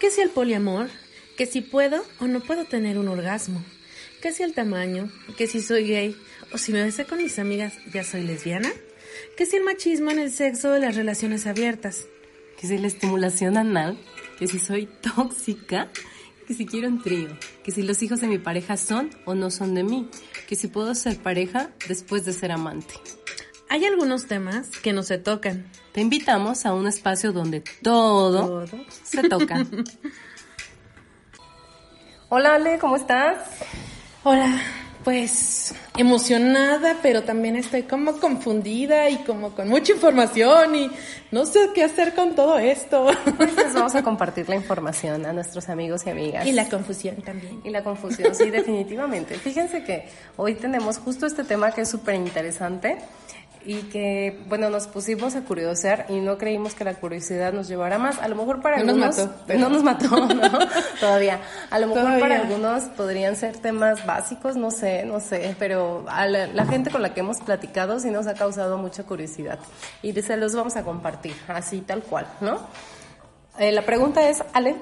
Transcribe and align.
¿Qué 0.00 0.12
si 0.12 0.20
el 0.20 0.30
poliamor? 0.30 0.88
¿Que 1.36 1.46
si 1.46 1.60
puedo 1.60 2.04
o 2.20 2.28
no 2.28 2.40
puedo 2.40 2.64
tener 2.64 2.98
un 2.98 3.08
orgasmo? 3.08 3.64
¿Qué 4.22 4.32
si 4.32 4.44
el 4.44 4.54
tamaño? 4.54 5.10
¿Que 5.36 5.48
si 5.48 5.60
soy 5.60 5.88
gay? 5.88 6.16
¿O 6.52 6.58
si 6.58 6.72
me 6.72 6.84
besé 6.84 7.04
con 7.04 7.18
mis 7.18 7.38
amigas 7.40 7.74
ya 7.92 8.04
soy 8.04 8.22
lesbiana? 8.22 8.70
¿Qué 9.36 9.44
si 9.44 9.56
el 9.56 9.64
machismo 9.64 10.12
en 10.12 10.20
el 10.20 10.30
sexo 10.30 10.70
de 10.70 10.78
las 10.78 10.94
relaciones 10.94 11.48
abiertas? 11.48 12.06
¿Que 12.60 12.68
si 12.68 12.78
la 12.78 12.86
estimulación 12.86 13.56
anal? 13.56 13.98
¿Que 14.38 14.46
si 14.46 14.60
soy 14.60 14.86
tóxica? 15.16 15.90
¿Que 16.46 16.54
si 16.54 16.64
quiero 16.64 16.86
un 16.88 17.02
trío? 17.02 17.36
¿Que 17.64 17.72
si 17.72 17.82
los 17.82 18.00
hijos 18.00 18.20
de 18.20 18.28
mi 18.28 18.38
pareja 18.38 18.76
son 18.76 19.10
o 19.24 19.34
no 19.34 19.50
son 19.50 19.74
de 19.74 19.82
mí? 19.82 20.08
¿Que 20.46 20.54
si 20.54 20.68
puedo 20.68 20.94
ser 20.94 21.18
pareja 21.18 21.70
después 21.88 22.24
de 22.24 22.32
ser 22.32 22.52
amante? 22.52 22.94
Hay 23.70 23.84
algunos 23.84 24.26
temas 24.26 24.70
que 24.82 24.94
no 24.94 25.02
se 25.02 25.18
tocan. 25.18 25.66
Te 25.92 26.00
invitamos 26.00 26.64
a 26.64 26.72
un 26.72 26.86
espacio 26.86 27.32
donde 27.32 27.62
todo, 27.82 28.66
Todo. 28.66 28.84
se 29.02 29.28
toca. 29.28 29.66
Hola 32.30 32.54
Ale, 32.54 32.78
¿cómo 32.78 32.96
estás? 32.96 33.38
Hola, 34.22 34.60
pues 35.04 35.74
emocionada, 35.96 36.96
pero 37.02 37.22
también 37.24 37.56
estoy 37.56 37.82
como 37.82 38.18
confundida 38.18 39.08
y 39.10 39.16
como 39.24 39.54
con 39.54 39.68
mucha 39.68 39.92
información 39.92 40.74
y 40.74 40.90
no 41.30 41.44
sé 41.46 41.70
qué 41.74 41.84
hacer 41.84 42.14
con 42.14 42.34
todo 42.34 42.58
esto. 42.58 43.06
Pues 43.36 43.54
les 43.56 43.74
vamos 43.74 43.94
a 43.94 44.02
compartir 44.02 44.48
la 44.48 44.56
información 44.56 45.26
a 45.26 45.32
nuestros 45.32 45.68
amigos 45.68 46.06
y 46.06 46.10
amigas. 46.10 46.46
Y 46.46 46.52
la 46.52 46.68
confusión 46.68 47.16
también. 47.16 47.60
Y 47.64 47.70
la 47.70 47.82
confusión, 47.82 48.34
sí, 48.34 48.50
definitivamente. 48.50 49.34
Fíjense 49.36 49.82
que 49.84 50.08
hoy 50.36 50.54
tenemos 50.54 50.98
justo 50.98 51.26
este 51.26 51.44
tema 51.44 51.72
que 51.72 51.82
es 51.82 51.88
súper 51.88 52.14
interesante 52.14 52.98
y 53.64 53.82
que, 53.82 54.38
bueno, 54.48 54.70
nos 54.70 54.86
pusimos 54.86 55.34
a 55.36 55.42
curiosear 55.42 56.06
y 56.08 56.20
no 56.20 56.38
creímos 56.38 56.74
que 56.74 56.84
la 56.84 56.94
curiosidad 56.94 57.52
nos 57.52 57.68
llevara 57.68 57.98
más. 57.98 58.18
A 58.18 58.28
lo 58.28 58.34
mejor 58.36 58.60
para 58.62 58.78
No 58.78 58.92
nos 58.94 59.16
algunos... 59.16 59.16
mató, 59.18 59.34
pero- 59.46 59.60
No 59.60 59.68
nos 59.68 59.82
mató, 59.82 60.08
¿no? 60.34 60.58
Todavía. 61.00 61.40
A 61.70 61.78
lo 61.78 61.86
mejor 61.88 62.02
Todavía. 62.02 62.20
para 62.20 62.36
algunos 62.40 62.82
podrían 62.96 63.36
ser 63.36 63.56
temas 63.58 64.04
básicos, 64.06 64.56
no 64.56 64.70
sé, 64.70 65.04
no 65.04 65.20
sé, 65.20 65.54
pero 65.58 66.04
a 66.08 66.26
la, 66.26 66.46
la 66.48 66.66
gente 66.66 66.90
con 66.90 67.02
la 67.02 67.14
que 67.14 67.20
hemos 67.20 67.38
platicado 67.38 68.00
sí 68.00 68.10
nos 68.10 68.26
ha 68.26 68.34
causado 68.34 68.78
mucha 68.78 69.04
curiosidad 69.04 69.58
y 70.02 70.12
se 70.22 70.36
los 70.36 70.54
vamos 70.54 70.76
a 70.76 70.82
compartir, 70.82 71.34
así 71.48 71.80
tal 71.80 72.02
cual, 72.02 72.26
¿no? 72.40 72.58
Eh, 73.58 73.72
la 73.72 73.82
pregunta 73.82 74.28
es, 74.28 74.42
Ale, 74.52 74.76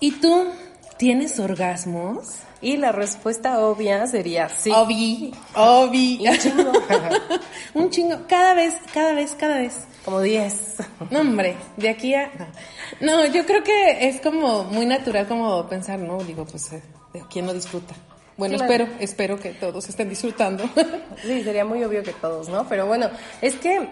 ¿Y 0.00 0.12
tú 0.12 0.46
tienes 1.00 1.40
orgasmos? 1.40 2.42
y 2.62 2.76
la 2.76 2.92
respuesta 2.92 3.58
obvia 3.60 4.06
sería 4.06 4.48
sí. 4.50 4.70
Obi, 4.70 5.32
obi. 5.54 6.28
Un 6.28 6.38
chingo. 6.38 6.72
Un 7.74 7.90
chingo. 7.90 8.18
Cada 8.28 8.52
vez, 8.52 8.74
cada 8.92 9.14
vez, 9.14 9.34
cada 9.38 9.58
vez. 9.58 9.86
Como 10.04 10.20
10. 10.20 10.76
No, 11.10 11.20
hombre, 11.20 11.56
de 11.78 11.88
aquí 11.88 12.14
a... 12.14 12.30
No. 13.00 13.24
Yo 13.26 13.46
creo 13.46 13.62
que 13.62 14.08
es 14.08 14.20
como 14.20 14.64
muy 14.64 14.84
natural 14.84 15.26
como 15.26 15.66
pensar, 15.68 15.98
¿no? 15.98 16.18
Digo, 16.18 16.44
pues, 16.44 16.72
eh, 16.74 16.82
¿quién 17.30 17.46
no 17.46 17.54
disfruta? 17.54 17.94
Bueno, 18.36 18.56
espero, 18.56 18.88
espero 18.98 19.38
que 19.38 19.50
todos 19.50 19.88
estén 19.88 20.08
disfrutando. 20.08 20.64
Sí, 21.22 21.42
sería 21.42 21.64
muy 21.64 21.84
obvio 21.84 22.02
que 22.02 22.12
todos, 22.12 22.48
¿no? 22.48 22.66
Pero 22.68 22.86
bueno, 22.86 23.10
es 23.42 23.56
que 23.56 23.86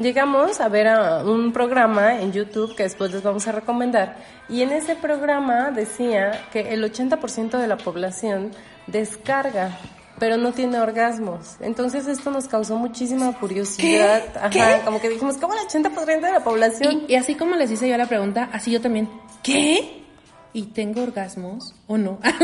llegamos 0.00 0.60
a 0.60 0.68
ver 0.68 0.88
a 0.88 1.24
un 1.24 1.52
programa 1.52 2.20
en 2.20 2.32
YouTube 2.32 2.74
que 2.76 2.84
después 2.84 3.12
les 3.12 3.22
vamos 3.22 3.46
a 3.48 3.52
recomendar 3.52 4.16
y 4.48 4.62
en 4.62 4.72
ese 4.72 4.96
programa 4.96 5.70
decía 5.70 6.46
que 6.52 6.72
el 6.72 6.84
80% 6.84 7.58
de 7.58 7.66
la 7.66 7.76
población 7.76 8.50
descarga 8.86 9.78
pero 10.20 10.36
no 10.36 10.52
tiene 10.52 10.78
orgasmos. 10.78 11.56
Entonces 11.60 12.06
esto 12.06 12.30
nos 12.30 12.46
causó 12.46 12.76
muchísima 12.76 13.32
curiosidad. 13.32 14.22
¿Qué? 14.22 14.38
Ajá, 14.38 14.50
¿Qué? 14.50 14.84
como 14.84 15.00
que 15.00 15.08
dijimos, 15.08 15.38
¿cómo 15.38 15.54
el 15.54 15.60
80% 15.60 16.20
de 16.20 16.30
la 16.30 16.44
población? 16.44 17.04
Y, 17.08 17.14
y 17.14 17.16
así 17.16 17.34
como 17.34 17.56
les 17.56 17.70
hice 17.70 17.88
yo 17.88 17.96
la 17.96 18.06
pregunta, 18.06 18.50
así 18.52 18.70
yo 18.70 18.82
también. 18.82 19.08
¿Qué? 19.42 20.04
¿Y 20.52 20.64
tengo 20.66 21.02
orgasmos 21.02 21.74
o 21.86 21.96
no? 21.96 22.18
Ajá. 22.22 22.38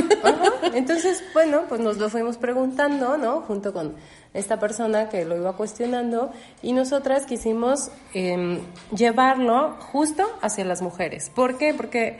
Entonces, 0.75 1.23
bueno, 1.35 1.65
pues 1.69 1.81
nos 1.81 1.99
lo 1.99 2.09
fuimos 2.09 2.39
preguntando, 2.39 3.19
¿no? 3.19 3.43
Junto 3.43 3.73
con 3.73 3.95
esta 4.37 4.59
persona 4.59 5.09
que 5.09 5.25
lo 5.25 5.37
iba 5.37 5.55
cuestionando 5.55 6.31
y 6.63 6.73
nosotras 6.73 7.27
quisimos 7.27 7.91
em, 8.15 8.61
llevarlo 8.95 9.77
justo 9.93 10.25
hacia 10.43 10.65
las 10.65 10.83
mujeres. 10.83 11.31
¿Por 11.35 11.59
qué? 11.59 11.75
Porque 11.75 12.19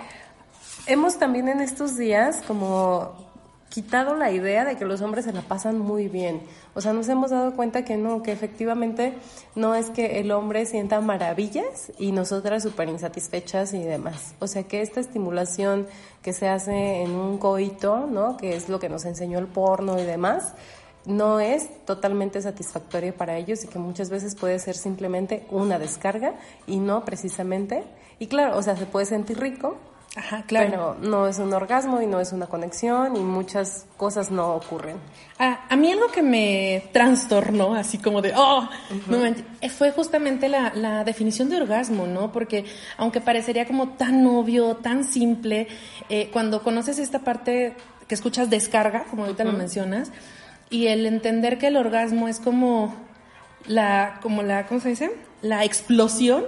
hemos 0.87 1.19
también 1.19 1.49
en 1.49 1.61
estos 1.61 1.97
días 1.97 2.43
como 2.47 3.27
quitado 3.77 4.15
la 4.15 4.31
idea 4.31 4.65
de 4.65 4.77
que 4.77 4.87
los 4.87 5.03
hombres 5.03 5.27
se 5.27 5.35
la 5.35 5.43
pasan 5.43 5.79
muy 5.79 6.09
bien. 6.09 6.41
O 6.75 6.81
sea, 6.81 6.95
nos 6.95 7.11
hemos 7.11 7.31
dado 7.31 7.55
cuenta 7.55 7.85
que 7.85 7.99
no, 7.99 8.23
que 8.23 8.33
efectivamente 8.33 9.13
no 9.55 9.75
es 9.75 9.91
que 9.91 10.19
el 10.19 10.31
hombre 10.33 10.65
sienta 10.65 11.01
maravillas 11.03 11.93
y 11.99 12.13
nosotras 12.13 12.63
súper 12.63 12.89
insatisfechas 12.89 13.75
y 13.75 13.83
demás. 13.83 14.35
O 14.39 14.47
sea, 14.47 14.63
que 14.63 14.81
esta 14.81 15.01
estimulación 15.01 15.87
que 16.23 16.33
se 16.33 16.49
hace 16.49 17.03
en 17.03 17.11
un 17.11 17.37
coito, 17.37 18.07
¿no? 18.07 18.39
Que 18.39 18.57
es 18.57 18.71
lo 18.71 18.81
que 18.81 18.89
nos 18.89 19.05
enseñó 19.05 19.39
el 19.39 19.47
porno 19.47 19.99
y 19.99 20.05
demás, 20.05 20.55
no 21.07 21.41
es 21.41 21.85
totalmente 21.85 22.43
satisfactoria 22.43 23.17
para 23.17 23.37
ellos 23.37 23.65
y 23.65 23.69
que 23.69 23.79
muchas 23.79 24.11
veces 24.11 24.35
puede 24.35 24.59
ser 24.59 24.75
simplemente 24.75 25.47
una 25.51 25.79
descarga 25.79 26.35
y 26.67 26.79
no 26.79 27.05
precisamente. 27.05 27.85
Y 28.19 28.27
claro, 28.27 28.57
o 28.59 28.63
sea, 28.63 28.77
se 28.77 28.87
puede 28.87 29.07
sentir 29.07 29.39
rico, 29.39 29.77
Ajá, 30.17 30.45
claro. 30.47 30.71
pero 30.71 30.97
no 31.11 31.29
es 31.29 31.39
un 31.39 31.53
orgasmo 31.53 32.01
y 32.01 32.07
no 32.07 32.21
es 32.21 32.33
una 32.33 32.47
conexión 32.47 33.17
y 33.17 33.21
muchas 33.21 33.85
cosas 33.99 34.31
no 34.31 34.55
ocurren. 34.55 34.97
A, 35.39 35.67
a 35.69 35.77
mí 35.77 35.93
algo 35.93 36.09
que 36.09 36.23
me 36.23 36.89
trastornó, 36.93 37.75
así 37.75 37.99
como 37.99 38.23
de, 38.23 38.33
oh, 38.35 38.67
no 39.09 39.19
manches, 39.19 39.45
eh, 39.61 39.69
fue 39.69 39.93
justamente 39.93 40.49
la, 40.49 40.73
la 40.75 41.05
definición 41.05 41.51
de 41.51 41.59
orgasmo, 41.59 42.07
¿no? 42.07 42.33
Porque 42.33 42.65
aunque 42.97 43.21
parecería 43.21 43.67
como 43.67 43.91
tan 43.91 44.27
obvio, 44.27 44.77
tan 44.77 45.05
simple, 45.05 45.69
eh, 46.09 46.31
cuando 46.33 46.63
conoces 46.63 46.99
esta 46.99 47.19
parte 47.19 47.77
que 48.09 48.15
escuchas 48.15 48.49
descarga, 48.49 49.05
como 49.11 49.25
ahorita 49.25 49.45
lo 49.45 49.53
mencionas, 49.53 50.11
y 50.71 50.89
el 50.89 51.07
entender 51.07 51.59
que 51.59 51.69
el 51.69 51.77
orgasmo 51.77 52.29
es 52.29 52.41
como 52.41 52.95
la, 53.67 54.19
como 54.23 54.43
la, 54.43 54.67
¿cómo 54.67 54.81
se 54.81 54.91
dice? 54.91 55.11
La 55.43 55.65
explosión 55.65 56.45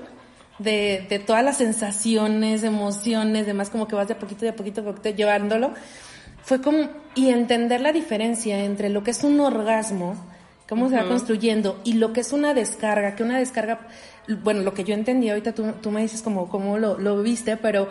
de, 0.59 1.07
de 1.09 1.19
todas 1.19 1.45
las 1.45 1.59
sensaciones, 1.59 2.63
emociones, 2.63 3.47
demás, 3.47 3.71
como 3.71 3.87
que 3.87 3.95
vas 3.95 4.09
de 4.09 4.15
a 4.15 4.19
poquito, 4.19 4.41
de 4.43 4.51
a 4.51 4.57
poquito, 4.57 4.83
de 4.83 4.91
a 4.91 4.93
poquito 4.93 5.17
llevándolo. 5.17 5.73
Fue 6.43 6.61
como, 6.61 6.89
y 7.15 7.31
entender 7.31 7.81
la 7.81 7.93
diferencia 7.93 8.65
entre 8.65 8.89
lo 8.89 9.03
que 9.03 9.11
es 9.11 9.23
un 9.23 9.39
orgasmo, 9.41 10.17
cómo 10.69 10.89
se 10.89 10.97
va 10.97 11.09
construyendo, 11.09 11.81
y 11.85 11.95
lo 11.95 12.13
que 12.13 12.21
es 12.21 12.33
una 12.33 12.55
descarga, 12.55 13.15
que 13.15 13.23
una 13.23 13.39
descarga, 13.39 13.81
bueno, 14.43 14.63
lo 14.63 14.75
que 14.75 14.85
yo 14.85 14.95
entendí, 14.95 15.29
ahorita 15.29 15.55
tú, 15.55 15.73
tú 15.81 15.91
me 15.91 16.03
dices 16.03 16.23
como 16.23 16.49
cómo 16.49 16.79
lo, 16.79 16.99
lo 16.99 17.23
viste, 17.23 17.57
pero 17.57 17.89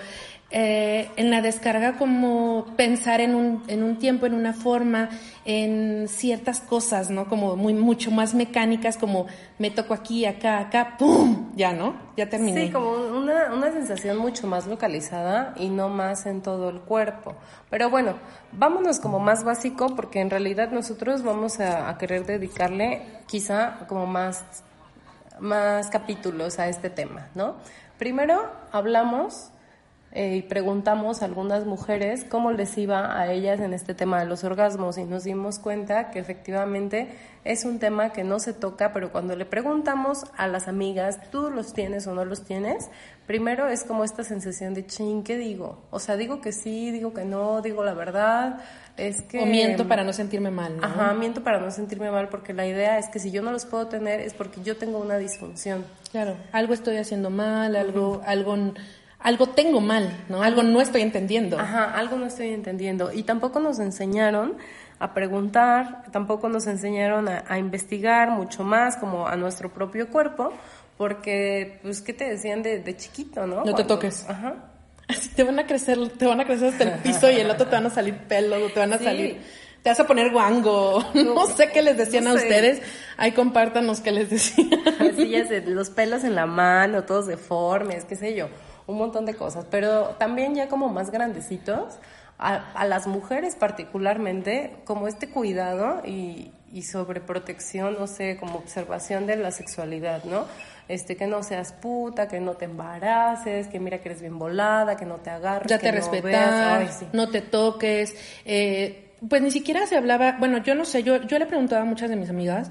eh, 0.50 1.12
en 1.18 1.30
la 1.30 1.41
descarga 1.41 1.97
como 1.97 2.68
pensar 2.78 3.19
en 3.19 3.35
un, 3.35 3.63
en 3.68 3.84
un 3.84 3.97
tiempo, 3.97 4.25
en 4.28 4.34
una 4.34 4.53
forma, 4.53 5.09
en 5.44 6.08
ciertas 6.08 6.62
cosas, 6.62 7.09
¿no? 7.09 7.28
Como 7.28 7.58
muy, 7.58 7.74
mucho 7.74 8.12
más 8.12 8.34
mecánicas, 8.34 8.97
como 8.97 9.28
me 9.59 9.72
toco 9.72 9.94
aquí, 9.94 10.25
acá, 10.25 10.59
acá, 10.59 10.96
¡pum! 10.97 11.52
Ya, 11.58 11.74
¿no? 11.74 11.96
Ya 12.16 12.30
terminé. 12.30 12.68
Sí, 12.68 12.72
como 12.72 12.91
una, 12.91 13.53
una 13.53 13.74
sensación 13.74 14.18
mucho 14.18 14.47
más 14.47 14.68
localizada 14.68 15.53
y 15.58 15.68
no 15.68 15.90
más 15.90 16.25
en 16.25 16.41
todo 16.41 16.69
el 16.69 16.79
cuerpo. 16.79 17.35
Pero 17.69 17.90
bueno, 17.90 18.16
vámonos 18.53 19.02
como 19.02 19.19
más 19.19 19.44
básico 19.44 19.97
porque 19.97 20.22
en 20.22 20.29
realidad 20.29 20.72
nosotros 20.72 21.24
vamos 21.24 21.59
a, 21.59 21.90
a 21.90 21.97
querer 21.97 22.25
dedicarle 22.25 23.02
quizá 23.28 23.79
como 23.90 24.06
más, 24.06 24.46
más 25.41 25.90
capítulos 25.90 26.58
a 26.58 26.69
este 26.69 26.90
tema, 26.90 27.28
¿no? 27.35 27.58
Primero 27.97 28.50
hablamos 28.72 29.52
eh, 30.13 30.38
y 30.38 30.41
preguntamos 30.41 31.22
a 31.22 31.25
algunas 31.25 31.66
mujeres 31.66 32.23
cómo 32.23 32.51
les 32.51 32.78
iba 32.78 33.19
a 33.19 33.31
ellas 33.31 33.59
en 33.59 33.73
este 33.73 33.94
tema 33.94 34.19
de 34.19 34.25
los 34.25 34.44
orgasmos 34.44 34.97
y 34.97 35.03
nos 35.03 35.25
dimos 35.25 35.59
cuenta 35.59 36.12
que 36.12 36.19
efectivamente 36.19 37.09
es 37.44 37.66
un 37.66 37.79
tema 37.79 38.12
que 38.12 38.23
no 38.23 38.40
se 38.40 38.53
toca, 38.53 38.94
pero 38.94 39.12
cuando 39.12 39.35
le 39.35 39.46
preguntamos 39.46 40.23
a 40.35 40.47
las 40.47 40.67
amigas, 40.67 41.19
¿tú 41.29 41.50
los 41.50 41.73
tienes 41.73 42.07
o 42.07 42.13
no 42.13 42.26
los 42.26 42.43
tienes? 42.43 42.90
Primero 43.26 43.67
es 43.67 43.84
como 43.84 44.03
esta 44.03 44.23
sensación 44.23 44.73
de, 44.73 44.85
ching, 44.85 45.23
¿qué 45.23 45.37
digo? 45.37 45.84
O 45.91 45.99
sea, 45.99 46.16
digo 46.16 46.41
que 46.41 46.52
sí, 46.52 46.91
digo 46.91 47.14
que 47.14 47.26
no, 47.26 47.61
digo 47.61 47.84
la 47.84 47.93
verdad, 47.93 48.61
es 48.96 49.22
que... 49.22 49.40
O 49.40 49.46
miento 49.46 49.87
para 49.87 50.03
no 50.03 50.14
sentirme 50.14 50.52
mal, 50.52 50.78
¿no? 50.78 50.84
Ajá, 50.85 51.14
miento 51.14 51.43
para 51.43 51.59
no 51.59 51.70
sentirme 51.72 52.11
mal 52.11 52.29
porque 52.29 52.53
la 52.53 52.66
idea 52.66 52.97
es 52.97 53.08
que 53.09 53.20
si 53.20 53.31
yo 53.31 53.41
no 53.41 53.52
los 53.52 53.66
puedo 53.66 53.87
tener 53.87 54.20
es 54.22 54.34
porque 54.34 54.61
yo 54.61 54.78
tengo 54.78 54.99
una 54.99 55.17
disfunción. 55.17 55.85
Claro, 56.11 56.35
algo 56.52 56.73
estoy 56.73 56.97
haciendo 56.97 57.29
mal, 57.29 57.76
algo, 57.76 58.22
algo, 58.26 58.58
algo 59.19 59.47
tengo 59.49 59.81
mal, 59.81 60.25
¿no? 60.29 60.41
Algo 60.43 60.64
no 60.64 60.79
estoy 60.81 61.02
entendiendo. 61.02 61.59
Ajá, 61.59 61.85
algo 61.96 62.17
no 62.17 62.25
estoy 62.28 62.49
entendiendo. 62.49 63.11
Y 63.11 63.23
tampoco 63.23 63.59
nos 63.59 63.79
enseñaron 63.79 64.58
a 64.99 65.14
preguntar, 65.14 66.03
tampoco 66.11 66.49
nos 66.49 66.66
enseñaron 66.67 67.28
a, 67.28 67.43
a 67.47 67.58
investigar 67.59 68.31
mucho 68.31 68.64
más 68.64 68.97
como 68.97 69.28
a 69.28 69.35
nuestro 69.35 69.72
propio 69.73 70.09
cuerpo, 70.09 70.53
porque, 70.97 71.79
pues, 71.84 72.02
¿qué 72.02 72.14
te 72.14 72.28
decían 72.29 72.64
de, 72.64 72.79
de 72.79 72.96
chiquito, 72.97 73.46
no? 73.46 73.58
No 73.58 73.64
te 73.64 73.72
Cuando- 73.72 73.87
toques. 73.87 74.25
Ajá. 74.29 74.55
Así 75.08 75.29
te 75.29 75.43
van 75.43 75.58
a 75.59 75.66
crecer, 75.66 75.97
te 76.17 76.25
van 76.25 76.41
a 76.41 76.46
crecer 76.46 76.69
hasta 76.73 76.84
el 76.84 76.99
piso 76.99 77.31
y 77.31 77.35
el 77.40 77.49
otro 77.49 77.66
te 77.67 77.75
van 77.75 77.85
a 77.85 77.90
salir 77.90 78.16
pelos, 78.28 78.61
o 78.61 78.73
te 78.73 78.79
van 78.81 78.91
a 78.91 78.97
Sí. 78.97 79.03
salir, 79.05 79.37
te 79.84 79.90
vas 79.90 79.99
a 80.02 80.08
poner 80.08 80.31
guango. 80.34 81.02
No 81.14 81.47
sé 81.47 81.69
qué 81.72 81.81
les 81.81 81.96
decían 81.97 82.25
no 82.25 82.31
a 82.31 82.37
sé. 82.37 82.43
ustedes. 82.47 82.81
Ahí 83.16 83.31
compártanos 83.31 84.02
qué 84.02 84.11
les 84.11 84.29
decían. 84.29 84.69
Así 84.99 85.29
ya 85.29 85.46
sé, 85.47 85.61
los 85.61 85.90
pelos 85.91 86.23
en 86.25 86.35
la 86.35 86.46
mano, 86.46 87.03
todos 87.03 87.25
deformes, 87.28 88.03
qué 88.05 88.16
sé 88.17 88.35
yo. 88.35 88.47
Un 88.87 88.97
montón 88.97 89.25
de 89.25 89.35
cosas, 89.35 89.66
pero 89.69 90.16
también 90.17 90.55
ya 90.55 90.67
como 90.67 90.89
más 90.89 91.11
grandecitos, 91.11 91.99
a, 92.39 92.85
las 92.85 93.07
mujeres 93.07 93.55
particularmente, 93.55 94.75
como 94.85 95.07
este 95.07 95.29
cuidado 95.29 96.01
y, 96.05 96.51
y 96.72 96.84
sobreprotección, 96.84 97.97
no 97.99 98.07
sé, 98.07 98.37
como 98.37 98.59
observación 98.59 99.25
de 99.25 99.37
la 99.37 99.51
sexualidad, 99.51 100.23
¿no? 100.23 100.45
Este, 100.87 101.17
que 101.17 101.28
no 101.28 101.43
seas 101.43 101.73
puta, 101.73 102.28
que 102.28 102.39
no 102.39 102.53
te 102.53 102.66
embaraces, 102.66 103.67
que 103.67 103.79
mira 103.79 103.99
que 103.99 104.09
eres 104.09 104.22
bien 104.22 104.39
volada, 104.39 104.95
que 104.95 105.05
no 105.05 105.16
te 105.16 105.29
agarres, 105.29 105.69
ya 105.69 105.79
te 105.79 105.91
no 105.91 105.97
respetar, 105.97 106.87
no 107.11 107.29
te 107.29 107.41
toques, 107.41 108.16
eh, 108.45 109.16
pues 109.28 109.41
ni 109.41 109.51
siquiera 109.51 109.85
se 109.85 109.97
hablaba, 109.97 110.37
bueno, 110.40 110.59
yo 110.59 110.75
no 110.75 110.85
sé, 110.85 111.03
yo, 111.03 111.22
yo 111.23 111.40
le 111.40 111.45
preguntaba 111.45 111.81
a 111.81 111.85
muchas 111.85 112.09
de 112.09 112.16
mis 112.16 112.29
amigas 112.29 112.69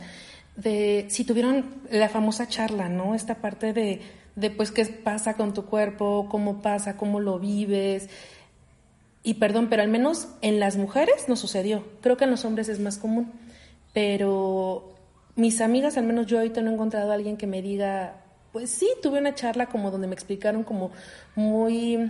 de 0.57 1.07
si 1.11 1.25
tuvieron 1.25 1.83
la 1.91 2.09
famosa 2.09 2.49
charla, 2.49 2.89
¿no? 2.89 3.15
Esta 3.15 3.35
parte 3.35 3.75
de, 3.75 4.01
de 4.37 4.51
pues 4.51 4.71
qué 4.71 4.85
pasa 4.85 5.35
con 5.35 5.53
tu 5.53 5.65
cuerpo, 5.65 6.29
cómo 6.31 6.63
pasa, 6.63 6.97
cómo 6.97 7.19
lo 7.21 7.39
vives, 7.39 8.09
y 9.27 9.35
perdón, 9.35 9.67
pero 9.69 9.83
al 9.83 9.89
menos 9.89 10.29
en 10.41 10.61
las 10.61 10.77
mujeres 10.77 11.29
no 11.29 11.35
sucedió. 11.35 11.83
Creo 12.01 12.17
que 12.17 12.23
en 12.23 12.31
los 12.31 12.45
hombres 12.45 12.69
es 12.69 12.79
más 12.79 12.97
común. 12.97 13.33
Pero 13.93 14.95
mis 15.35 15.61
amigas, 15.61 15.97
al 15.97 16.05
menos 16.05 16.27
yo 16.27 16.39
ahorita 16.39 16.63
no 16.63 16.71
he 16.71 16.75
encontrado 16.75 17.11
a 17.11 17.15
alguien 17.15 17.37
que 17.37 17.49
me 17.49 17.61
diga, 17.61 18.23
pues 18.53 18.71
sí, 18.71 18.89
tuve 19.03 19.19
una 19.19 19.35
charla 19.35 19.67
como 19.67 19.91
donde 19.91 20.07
me 20.07 20.15
explicaron 20.15 20.63
como 20.63 20.93
muy 21.35 22.09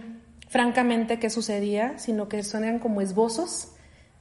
francamente 0.49 1.19
qué 1.19 1.31
sucedía, 1.31 1.99
sino 1.99 2.29
que 2.29 2.43
son 2.43 2.81
como 2.81 3.01
esbozos 3.01 3.69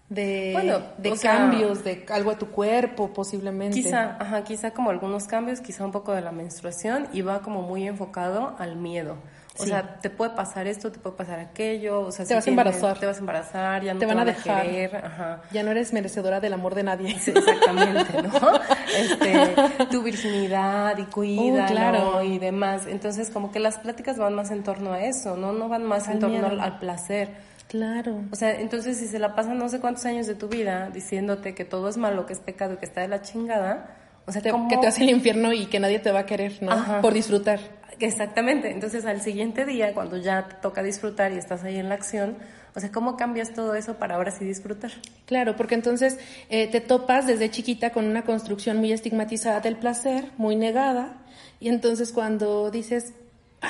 de, 0.09 0.83
de 0.97 1.11
cambios, 1.17 1.83
de 1.83 2.05
algo 2.09 2.31
a 2.31 2.37
tu 2.37 2.47
cuerpo 2.47 3.13
posiblemente. 3.13 3.81
Quizá, 3.81 4.17
ajá, 4.19 4.43
quizá 4.43 4.71
como 4.71 4.89
algunos 4.89 5.25
cambios, 5.25 5.61
quizá 5.61 5.85
un 5.85 5.91
poco 5.91 6.13
de 6.13 6.21
la 6.21 6.31
menstruación 6.31 7.07
y 7.11 7.21
va 7.21 7.41
como 7.41 7.61
muy 7.61 7.87
enfocado 7.87 8.55
al 8.59 8.75
miedo. 8.75 9.17
O 9.57 9.65
sea, 9.65 9.99
te 10.01 10.09
puede 10.09 10.31
pasar 10.31 10.67
esto, 10.67 10.91
te 10.91 10.99
puede 10.99 11.15
pasar 11.15 11.39
aquello, 11.39 12.01
o 12.01 12.11
sea, 12.11 12.25
te 12.25 12.35
vas 12.35 12.45
a 12.45 12.49
embarazar. 12.49 12.99
Te 12.99 13.05
vas 13.05 13.15
a 13.15 13.19
embarazar, 13.19 13.83
ya 13.83 13.93
no 13.93 13.99
te, 14.01 14.05
van, 14.05 14.19
a 14.19 14.25
dejar. 14.25 15.43
Ya 15.51 15.63
no 15.63 15.71
eres 15.71 15.93
merecedora 15.93 16.41
del 16.41 16.53
amor 16.53 16.75
de 16.75 16.83
nadie. 16.83 17.15
exactamente, 17.15 18.21
¿no? 18.21 18.59
Este, 18.95 19.85
tu 19.91 20.03
virginidad 20.03 20.97
y 20.97 21.05
cuida, 21.05 21.65
claro. 21.67 22.21
y 22.23 22.37
demás. 22.37 22.83
Entonces, 22.87 23.29
como 23.29 23.51
que 23.51 23.59
las 23.59 23.77
pláticas 23.77 24.17
van 24.17 24.33
más 24.33 24.51
en 24.51 24.63
torno 24.63 24.93
a 24.93 25.03
eso, 25.03 25.35
¿no? 25.37 25.53
No 25.53 25.69
van 25.69 25.83
más 25.83 26.07
en 26.07 26.19
torno 26.19 26.47
al, 26.47 26.79
placer. 26.79 27.29
Claro. 27.67 28.23
O 28.31 28.35
sea, 28.35 28.59
entonces 28.59 28.97
si 28.97 29.07
se 29.07 29.19
la 29.19 29.35
pasan 29.35 29.57
no 29.57 29.69
sé 29.69 29.79
cuántos 29.79 30.05
años 30.05 30.27
de 30.27 30.35
tu 30.35 30.47
vida 30.47 30.89
diciéndote 30.91 31.55
que 31.55 31.65
todo 31.65 31.89
es 31.89 31.97
malo, 31.97 32.25
que 32.25 32.33
es 32.33 32.39
pecado 32.39 32.75
y 32.75 32.77
que 32.77 32.85
está 32.85 33.01
de 33.01 33.07
la 33.07 33.21
chingada, 33.21 33.97
o 34.27 34.31
sea, 34.31 34.41
que 34.41 34.77
te 34.81 34.87
hace 34.87 35.03
el 35.03 35.09
infierno 35.09 35.53
y 35.53 35.67
que 35.67 35.79
nadie 35.79 35.99
te 35.99 36.11
va 36.11 36.19
a 36.19 36.25
querer, 36.25 36.61
¿no? 36.61 37.01
Por 37.01 37.13
disfrutar. 37.13 37.59
Exactamente. 37.99 38.71
Entonces, 38.71 39.05
al 39.05 39.21
siguiente 39.21 39.65
día, 39.65 39.93
cuando 39.93 40.17
ya 40.17 40.47
te 40.47 40.55
toca 40.55 40.83
disfrutar 40.83 41.31
y 41.31 41.37
estás 41.37 41.63
ahí 41.63 41.77
en 41.77 41.89
la 41.89 41.95
acción, 41.95 42.37
o 42.75 42.79
sea, 42.79 42.91
¿cómo 42.91 43.15
cambias 43.15 43.53
todo 43.53 43.75
eso 43.75 43.95
para 43.95 44.15
ahora 44.15 44.31
sí 44.31 44.43
disfrutar? 44.43 44.91
Claro, 45.25 45.55
porque 45.55 45.75
entonces 45.75 46.17
eh, 46.49 46.67
te 46.67 46.81
topas 46.81 47.25
desde 47.25 47.49
chiquita 47.49 47.91
con 47.91 48.05
una 48.05 48.23
construcción 48.23 48.77
muy 48.77 48.91
estigmatizada 48.91 49.61
del 49.61 49.77
placer, 49.77 50.31
muy 50.37 50.55
negada, 50.55 51.21
y 51.59 51.69
entonces 51.69 52.11
cuando 52.11 52.69
dices, 52.71 53.13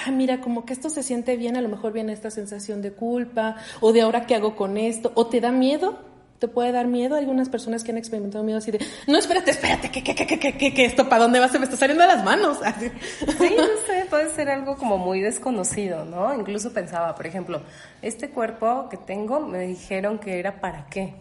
ah, 0.06 0.12
mira, 0.12 0.42
como 0.42 0.66
que 0.66 0.74
esto 0.74 0.90
se 0.90 1.04
siente 1.04 1.38
bien, 1.38 1.56
a 1.58 1.62
lo 1.62 1.70
mejor 1.70 1.94
viene 1.94 2.14
esta 2.14 2.32
sensación 2.32 2.82
de 2.82 2.92
culpa, 2.92 3.58
o 3.82 3.94
de 3.94 4.02
ahora 4.02 4.26
qué 4.26 4.36
hago 4.36 4.56
con 4.56 4.78
esto, 4.78 5.12
o 5.16 5.28
te 5.28 5.42
da 5.42 5.52
miedo, 5.52 6.00
te 6.40 6.48
puede 6.48 6.72
dar 6.72 6.88
miedo. 6.88 7.16
Hay 7.16 7.22
algunas 7.22 7.50
personas 7.50 7.84
que 7.84 7.92
han 7.92 7.98
experimentado 7.98 8.44
miedo 8.44 8.58
así 8.58 8.72
de, 8.72 8.80
no, 9.08 9.18
espérate, 9.18 9.52
espérate, 9.52 9.90
que, 9.90 10.04
que, 10.04 10.16
que, 10.16 10.40
que, 10.40 10.74
que, 10.74 10.86
esto, 10.86 11.08
¿para 11.08 11.24
dónde 11.24 11.40
va? 11.40 11.48
Se 11.48 11.60
me 11.60 11.66
está 11.66 11.78
saliendo 11.78 12.04
de 12.04 12.10
las 12.10 12.24
manos. 12.24 12.60
Así. 12.64 12.90
Sí, 13.20 13.56
no 13.58 13.64
sé, 13.88 14.06
puede 14.10 14.30
ser 14.32 14.50
algo 14.50 14.78
como 14.78 14.98
muy 14.98 15.22
desconocido, 15.22 16.06
¿no? 16.06 16.34
Incluso 16.34 16.74
pensaba, 16.74 17.16
por 17.16 17.26
ejemplo, 17.26 17.62
este 18.02 18.30
cuerpo 18.30 18.90
que 18.90 18.98
tengo 18.98 19.40
me 19.40 19.60
dijeron 19.60 20.20
que 20.20 20.40
era 20.40 20.60
para 20.60 20.88
qué. 20.88 21.16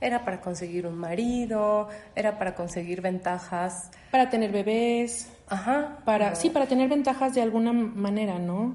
Era 0.00 0.24
para 0.24 0.40
conseguir 0.40 0.86
un 0.86 0.96
marido, 0.96 1.88
era 2.16 2.38
para 2.38 2.54
conseguir 2.54 3.02
ventajas. 3.02 3.90
Para 4.10 4.30
tener 4.30 4.50
bebés. 4.50 5.28
Ajá. 5.50 5.98
Para, 6.04 6.34
sí, 6.36 6.48
para 6.48 6.66
tener 6.66 6.88
ventajas 6.88 7.34
de 7.34 7.42
alguna 7.42 7.72
manera, 7.72 8.38
¿no? 8.38 8.74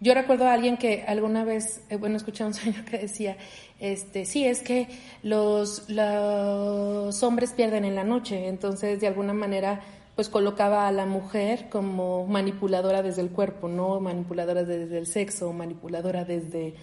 Yo 0.00 0.14
recuerdo 0.14 0.48
a 0.48 0.52
alguien 0.52 0.78
que 0.78 1.04
alguna 1.06 1.44
vez, 1.44 1.82
eh, 1.88 1.96
bueno, 1.96 2.16
escuché 2.16 2.42
a 2.42 2.48
un 2.48 2.54
señor 2.54 2.84
que 2.84 2.98
decía, 2.98 3.36
este, 3.78 4.24
sí, 4.24 4.44
es 4.44 4.60
que 4.60 4.88
los, 5.22 5.88
los 5.88 7.22
hombres 7.22 7.52
pierden 7.52 7.84
en 7.84 7.94
la 7.94 8.02
noche, 8.02 8.48
entonces 8.48 9.00
de 9.00 9.06
alguna 9.06 9.32
manera 9.32 9.80
pues 10.16 10.28
colocaba 10.28 10.88
a 10.88 10.92
la 10.92 11.06
mujer 11.06 11.68
como 11.70 12.26
manipuladora 12.26 13.02
desde 13.02 13.22
el 13.22 13.30
cuerpo, 13.30 13.68
no 13.68 13.98
manipuladora 14.00 14.64
desde 14.64 14.98
el 14.98 15.06
sexo, 15.06 15.52
manipuladora 15.52 16.24
desde, 16.24 16.74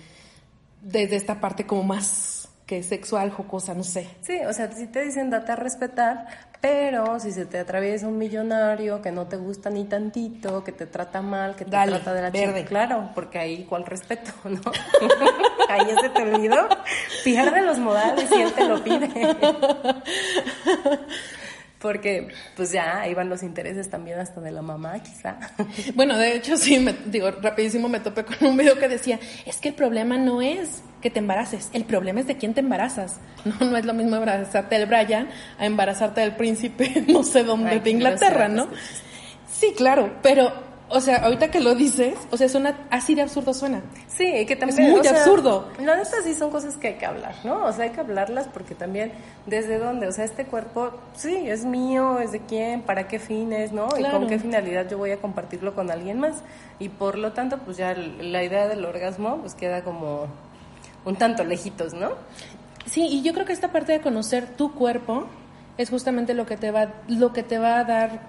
desde 0.82 1.16
esta 1.16 1.40
parte 1.40 1.68
como 1.68 1.84
más 1.84 2.50
que 2.66 2.84
sexual, 2.84 3.32
jocosa, 3.32 3.74
no 3.74 3.84
sé. 3.84 4.08
Sí, 4.22 4.38
o 4.48 4.54
sea, 4.54 4.72
si 4.72 4.88
te 4.88 5.04
dicen 5.04 5.30
date 5.30 5.52
a 5.52 5.56
respetar, 5.56 6.28
pero 6.62 7.20
si 7.20 7.32
se 7.32 7.46
te 7.46 7.60
atraviesa 7.60 8.08
un 8.08 8.18
millonario 8.18 9.02
que 9.02 9.12
no 9.12 9.28
te 9.28 9.38
gusta 9.38 9.70
ni 9.70 9.86
tantito, 9.86 10.64
que 10.64 10.72
te 10.72 10.86
trata 10.86 11.22
mal, 11.22 11.56
que 11.56 11.64
te 11.64 11.72
trata 11.72 12.14
de 12.14 12.22
la 12.22 12.30
verde. 12.30 12.66
claro, 12.66 13.12
porque 13.16 13.40
ahí 13.40 13.64
cuál 13.64 13.86
respeto, 13.86 14.32
¿no? 14.44 14.60
ahí 15.70 15.88
se 16.02 16.10
te 16.10 16.22
olvidó. 16.22 16.68
Pierde 17.24 17.62
los 17.62 17.78
modales 17.78 18.30
y 18.32 18.42
él 18.42 18.54
te 18.54 18.68
lo 18.68 18.84
pide. 18.84 19.10
Porque 21.80 22.28
pues 22.58 22.74
ya 22.74 23.00
ahí 23.00 23.14
van 23.14 23.30
los 23.30 23.42
intereses 23.42 23.90
también 23.90 24.20
hasta 24.20 24.42
de 24.42 24.52
la 24.52 24.62
mamá, 24.62 25.00
quizá. 25.02 25.38
Bueno, 25.96 26.18
de 26.18 26.36
hecho 26.36 26.58
sí, 26.58 26.78
me, 26.80 26.94
digo, 27.06 27.32
rapidísimo 27.32 27.88
me 27.88 28.02
topé 28.02 28.26
con 28.26 28.50
un 28.50 28.58
video 28.58 28.78
que 28.78 28.90
decía, 28.90 29.20
es 29.46 29.58
que 29.58 29.70
el 29.70 29.76
problema 29.76 30.18
no 30.18 30.42
es 30.42 30.84
que 31.02 31.10
te 31.10 31.20
embaraces, 31.20 31.70
el 31.72 31.86
problema 31.86 32.20
es 32.20 32.28
de 32.28 32.38
quién 32.38 32.54
te 32.54 32.60
embarazas. 32.60 33.20
No, 33.46 33.66
no 33.66 33.78
es 33.78 33.86
lo 33.86 33.94
mismo 33.94 34.18
embarazarte 34.18 34.78
del 34.78 34.86
Brian 34.86 35.30
a 35.58 35.66
embarazarte 35.66 36.20
del 36.20 36.36
príncipe 36.36 37.06
no 37.08 37.24
sé 37.24 37.46
dónde 37.46 37.80
de 37.80 37.90
Inglaterra, 37.90 38.50
¿no? 38.50 38.68
Sí, 39.50 39.74
claro, 39.76 40.18
pero 40.22 40.69
o 40.90 41.02
sea, 41.02 41.18
ahorita 41.18 41.52
que 41.52 41.60
lo 41.60 41.76
dices, 41.76 42.16
o 42.32 42.38
sea, 42.38 42.50
suena 42.50 42.88
así 42.90 43.14
de 43.16 43.22
absurdo 43.22 43.54
suena. 43.54 43.82
Sí, 44.08 44.46
que 44.46 44.56
también 44.56 44.82
es 44.82 44.92
muy 44.92 45.08
absurdo. 45.08 45.70
No, 45.80 45.94
estas 45.94 46.24
sí 46.24 46.34
son 46.34 46.50
cosas 46.50 46.78
que 46.78 46.90
hay 46.90 46.94
que 46.96 47.06
hablar, 47.06 47.36
¿no? 47.44 47.66
O 47.66 47.72
sea, 47.72 47.86
hay 47.86 47.92
que 47.92 48.00
hablarlas 48.00 48.48
porque 48.48 48.76
también 48.76 49.12
desde 49.46 49.78
dónde, 49.78 50.08
o 50.08 50.12
sea, 50.12 50.26
este 50.26 50.46
cuerpo 50.46 50.92
sí 51.14 51.48
es 51.48 51.64
mío, 51.66 52.20
es 52.20 52.32
de 52.32 52.40
quién, 52.42 52.82
para 52.82 53.08
qué 53.08 53.20
fines, 53.20 53.72
¿no? 53.72 53.88
Y 53.98 54.04
con 54.04 54.28
qué 54.28 54.40
finalidad 54.40 54.90
yo 54.90 54.98
voy 54.98 55.12
a 55.12 55.18
compartirlo 55.18 55.76
con 55.76 55.92
alguien 55.92 56.20
más. 56.20 56.44
Y 56.80 56.90
por 56.90 57.18
lo 57.18 57.34
tanto, 57.34 57.60
pues 57.60 57.78
ya 57.78 57.94
la 57.94 58.44
idea 58.44 58.68
del 58.68 58.84
orgasmo 58.84 59.38
pues 59.38 59.54
queda 59.54 59.84
como 59.84 60.28
un 61.06 61.16
tanto 61.16 61.44
lejitos, 61.44 61.94
¿no? 61.94 62.12
Sí, 62.86 63.06
y 63.06 63.22
yo 63.22 63.34
creo 63.34 63.46
que 63.46 63.54
esta 63.54 63.72
parte 63.72 63.92
de 63.92 64.02
conocer 64.02 64.48
tu 64.56 64.74
cuerpo 64.74 65.28
es 65.78 65.90
justamente 65.90 66.34
lo 66.34 66.46
que 66.46 66.58
te 66.58 66.72
va 66.72 66.90
lo 67.08 67.32
que 67.32 67.44
te 67.44 67.58
va 67.58 67.80
a 67.80 67.84
dar 67.84 68.22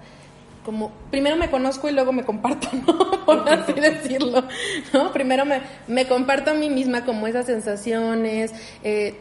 como 0.70 0.92
primero 1.10 1.34
me 1.34 1.50
conozco 1.50 1.88
y 1.88 1.92
luego 1.92 2.12
me 2.12 2.22
comparto, 2.22 2.68
¿no? 2.86 3.24
Por 3.26 3.48
así 3.48 3.72
decirlo, 3.72 4.44
¿no? 4.92 5.12
Primero 5.12 5.44
me, 5.44 5.62
me 5.88 6.06
comparto 6.06 6.52
a 6.52 6.54
mí 6.54 6.70
misma 6.70 7.04
como 7.04 7.26
esas 7.26 7.46
sensaciones, 7.46 8.52
eh, 8.84 9.16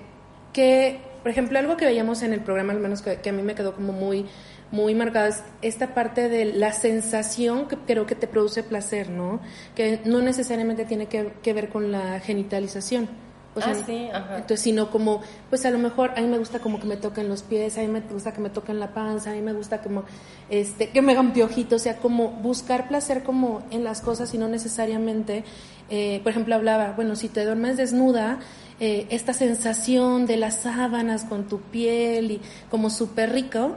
que, 0.54 1.00
por 1.24 1.32
ejemplo, 1.32 1.58
algo 1.58 1.76
que 1.76 1.86
veíamos 1.86 2.22
en 2.22 2.34
el 2.34 2.42
programa, 2.42 2.74
al 2.74 2.80
menos 2.80 3.02
que, 3.02 3.28
a 3.28 3.34
mí 3.34 3.42
me 3.42 3.56
quedó 3.56 3.74
como 3.74 3.94
muy, 3.94 4.28
muy 4.70 4.94
marcada, 4.94 5.30
es 5.30 5.44
esta 5.64 5.96
parte 5.96 6.30
de 6.30 6.46
la 6.46 6.72
sensación 6.72 7.68
que 7.68 7.78
creo 7.78 8.06
que 8.06 8.14
te 8.14 8.28
produce 8.28 8.62
placer, 8.62 9.10
¿no? 9.10 9.40
Que 9.74 10.02
no 10.06 10.22
necesariamente 10.22 10.86
tiene 10.86 11.08
que 11.08 11.54
ver 11.54 11.70
con 11.70 11.92
la 11.92 12.20
genitalización 12.20 13.10
ah, 13.56 13.74
sí, 13.86 14.10
ajá. 14.14 14.36
Entonces, 14.36 14.62
sino 14.62 14.90
como, 14.90 15.22
pues 15.50 15.66
a 15.66 15.72
lo 15.72 15.80
mejor 15.80 16.12
a 16.16 16.22
mí 16.22 16.28
me 16.28 16.38
gusta 16.38 16.60
como 16.60 16.80
que 16.80 16.86
me 16.86 16.98
toquen 16.98 17.28
los 17.28 17.44
pies, 17.44 17.78
a 17.78 17.82
mí 17.82 17.88
me 17.88 18.02
gusta 18.02 18.32
que 18.34 18.42
me 18.42 18.50
toquen 18.50 18.80
la 18.80 18.94
panza, 18.94 19.32
a 19.32 19.34
mí 19.34 19.42
me 19.42 19.54
gusta 19.54 19.82
como, 19.82 20.04
este, 20.50 20.90
que 20.90 21.02
me 21.02 21.14
hagan 21.14 21.34
piojitos, 21.34 21.82
o 21.82 21.84
sea, 21.84 21.98
como 21.98 22.30
buscar 22.30 22.88
placer 22.88 23.24
como 23.24 23.64
en 23.72 23.84
las 23.84 24.02
cosas 24.02 24.34
y 24.34 24.38
no 24.38 24.48
necesariamente, 24.48 25.44
eh, 25.90 26.20
por 26.24 26.32
ejemplo, 26.32 26.56
hablaba, 26.56 26.94
bueno, 26.96 27.16
si 27.16 27.30
te 27.30 27.44
duermes 27.44 27.78
desnuda, 27.78 28.40
eh, 28.80 29.08
esta 29.10 29.34
sensación 29.34 30.26
de 30.26 30.38
las 30.38 30.62
sábanas 30.62 31.26
con 31.26 31.48
tu 31.48 31.60
piel 31.60 32.32
y 32.32 32.42
como 32.70 32.90
súper 32.90 33.32
rico, 33.32 33.76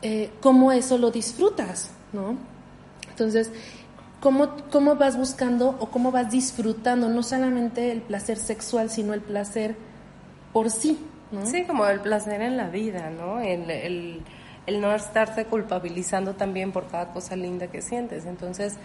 eh, 0.00 0.30
cómo 0.40 0.72
eso 0.72 0.96
lo 0.96 1.10
disfrutas, 1.10 1.90
¿no? 2.12 2.36
Entonces, 3.10 3.50
cómo, 4.20 4.56
cómo 4.70 4.96
vas 4.96 5.16
buscando 5.16 5.76
o 5.80 5.90
cómo 5.90 6.10
vas 6.10 6.30
disfrutando 6.30 7.08
no 7.08 7.22
solamente 7.22 7.92
el 7.92 8.02
placer 8.02 8.38
sexual, 8.38 8.90
sino 8.90 9.14
el 9.14 9.20
placer 9.20 9.76
por 10.52 10.70
sí. 10.70 10.98
Sí, 11.44 11.64
como 11.64 11.84
el 11.86 12.00
placer 12.00 12.40
en 12.40 12.56
la 12.56 12.68
vida, 12.68 13.10
¿no? 13.10 13.40
El, 13.40 13.70
el, 13.70 14.22
el 14.66 14.80
no 14.80 14.94
estarte 14.94 15.44
culpabilizando 15.44 16.34
también 16.34 16.72
por 16.72 16.86
cada 16.88 17.12
cosa 17.12 17.36
linda 17.36 17.66
que 17.66 17.82
sientes. 17.82 18.24
Entonces, 18.24 18.76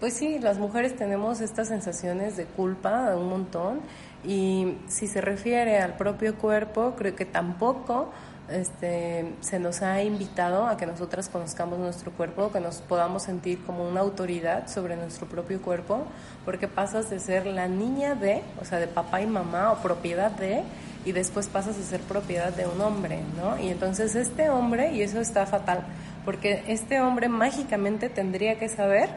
pues 0.00 0.14
sí, 0.14 0.38
las 0.38 0.58
mujeres 0.58 0.96
tenemos 0.96 1.42
estas 1.42 1.68
sensaciones 1.68 2.38
de 2.38 2.46
culpa 2.46 3.14
un 3.14 3.28
montón 3.28 3.80
y 4.24 4.76
si 4.86 5.06
se 5.06 5.20
refiere 5.20 5.78
al 5.78 5.96
propio 5.96 6.36
cuerpo, 6.36 6.94
creo 6.96 7.14
que 7.14 7.26
tampoco 7.26 8.10
este, 8.50 9.32
se 9.40 9.58
nos 9.58 9.82
ha 9.82 10.02
invitado 10.02 10.66
a 10.66 10.76
que 10.76 10.86
nosotras 10.86 11.28
conozcamos 11.28 11.78
nuestro 11.78 12.10
cuerpo, 12.12 12.52
que 12.52 12.60
nos 12.60 12.76
podamos 12.76 13.22
sentir 13.22 13.62
como 13.64 13.88
una 13.88 14.00
autoridad 14.00 14.68
sobre 14.68 14.96
nuestro 14.96 15.26
propio 15.26 15.60
cuerpo, 15.62 16.04
porque 16.44 16.68
pasas 16.68 17.10
de 17.10 17.20
ser 17.20 17.46
la 17.46 17.68
niña 17.68 18.14
de, 18.14 18.42
o 18.60 18.64
sea, 18.64 18.78
de 18.78 18.86
papá 18.86 19.20
y 19.20 19.26
mamá 19.26 19.72
o 19.72 19.82
propiedad 19.82 20.30
de, 20.30 20.62
y 21.04 21.12
después 21.12 21.48
pasas 21.48 21.78
a 21.78 21.82
ser 21.82 22.00
propiedad 22.00 22.52
de 22.52 22.66
un 22.66 22.80
hombre, 22.80 23.20
¿no? 23.36 23.58
Y 23.58 23.68
entonces 23.68 24.14
este 24.14 24.50
hombre, 24.50 24.92
y 24.92 25.02
eso 25.02 25.20
está 25.20 25.46
fatal, 25.46 25.84
porque 26.24 26.62
este 26.66 27.00
hombre 27.00 27.28
mágicamente 27.28 28.08
tendría 28.08 28.58
que 28.58 28.68
saber 28.68 29.08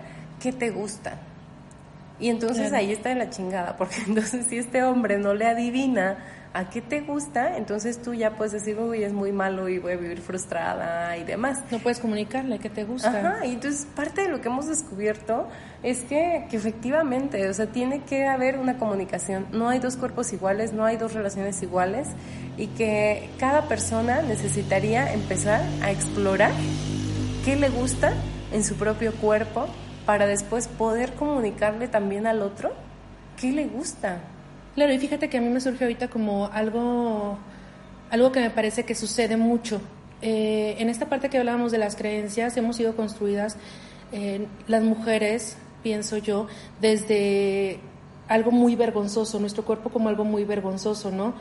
qué 0.41 0.53
te 0.53 0.69
gusta. 0.71 1.17
Y 2.19 2.29
entonces 2.29 2.71
ahí 2.73 2.91
está 2.91 3.13
la 3.15 3.29
chingada, 3.29 3.75
porque 3.75 3.95
entonces 4.07 4.45
si 4.47 4.57
este 4.57 4.83
hombre 4.83 5.17
no 5.17 5.33
le 5.33 5.45
adivina 5.45 6.17
a 6.53 6.69
qué 6.69 6.81
te 6.81 7.01
gusta, 7.01 7.57
entonces 7.57 7.99
tú 8.01 8.13
ya 8.13 8.35
puedes 8.37 8.51
decir, 8.51 8.77
uy, 8.77 9.03
es 9.03 9.11
muy 9.11 9.31
malo 9.31 9.69
y 9.69 9.79
voy 9.79 9.93
a 9.93 9.95
vivir 9.95 10.21
frustrada 10.21 11.17
y 11.17 11.23
demás. 11.23 11.63
No 11.71 11.79
puedes 11.79 11.99
comunicarle 11.99 12.59
qué 12.59 12.69
te 12.69 12.83
gusta. 12.83 13.09
Ajá, 13.09 13.45
y 13.45 13.53
entonces 13.53 13.87
parte 13.95 14.21
de 14.21 14.29
lo 14.29 14.39
que 14.39 14.49
hemos 14.49 14.67
descubierto 14.67 15.47
es 15.81 16.03
que, 16.03 16.45
que 16.51 16.57
efectivamente, 16.57 17.49
o 17.49 17.53
sea, 17.53 17.65
tiene 17.67 18.03
que 18.03 18.27
haber 18.27 18.59
una 18.59 18.77
comunicación. 18.77 19.47
No 19.51 19.69
hay 19.69 19.79
dos 19.79 19.97
cuerpos 19.97 20.31
iguales, 20.31 20.73
no 20.73 20.85
hay 20.85 20.97
dos 20.97 21.13
relaciones 21.13 21.61
iguales 21.63 22.09
y 22.55 22.67
que 22.67 23.31
cada 23.39 23.67
persona 23.67 24.21
necesitaría 24.21 25.11
empezar 25.11 25.61
a 25.81 25.91
explorar 25.91 26.51
qué 27.43 27.55
le 27.55 27.69
gusta 27.69 28.13
en 28.51 28.63
su 28.63 28.75
propio 28.75 29.11
cuerpo 29.15 29.67
para 30.05 30.27
después 30.27 30.67
poder 30.67 31.13
comunicarle 31.13 31.87
también 31.87 32.27
al 32.27 32.43
otro 32.43 32.73
qué 33.39 33.51
le 33.51 33.65
gusta. 33.65 34.19
Claro, 34.75 34.91
y 34.91 34.97
fíjate 34.97 35.29
que 35.29 35.37
a 35.37 35.41
mí 35.41 35.49
me 35.49 35.61
surge 35.61 35.83
ahorita 35.83 36.07
como 36.07 36.47
algo, 36.47 37.37
algo 38.09 38.31
que 38.31 38.39
me 38.39 38.49
parece 38.49 38.83
que 38.85 38.95
sucede 38.95 39.37
mucho. 39.37 39.79
Eh, 40.21 40.75
en 40.79 40.89
esta 40.89 41.07
parte 41.07 41.29
que 41.29 41.37
hablábamos 41.37 41.71
de 41.71 41.77
las 41.77 41.95
creencias, 41.95 42.57
hemos 42.57 42.77
sido 42.77 42.95
construidas 42.95 43.57
eh, 44.11 44.47
las 44.67 44.81
mujeres, 44.81 45.57
pienso 45.83 46.17
yo, 46.17 46.47
desde 46.81 47.79
algo 48.27 48.51
muy 48.51 48.75
vergonzoso, 48.75 49.39
nuestro 49.39 49.63
cuerpo 49.65 49.89
como 49.89 50.09
algo 50.09 50.23
muy 50.23 50.45
vergonzoso, 50.45 51.11
¿no? 51.11 51.33